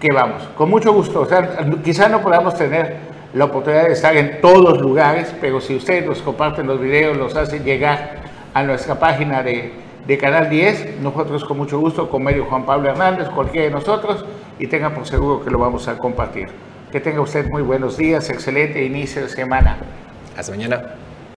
[0.00, 0.42] que, vamos.
[0.56, 1.22] Con mucho gusto.
[1.22, 2.96] O quizá no podamos tener
[3.32, 7.36] la oportunidad de estar en todos lugares, pero si ustedes nos comparten los videos, los
[7.36, 8.16] hacen llegar
[8.54, 9.72] a nuestra página de,
[10.06, 14.24] de Canal 10, nosotros con mucho gusto, con medio Juan Pablo Hernández, cualquiera de nosotros,
[14.58, 16.48] y tengan por seguro que lo vamos a compartir.
[16.90, 19.76] Que tenga usted muy buenos días, excelente inicio de semana.
[20.36, 21.05] Hasta mañana.